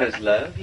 [0.00, 0.59] God is love.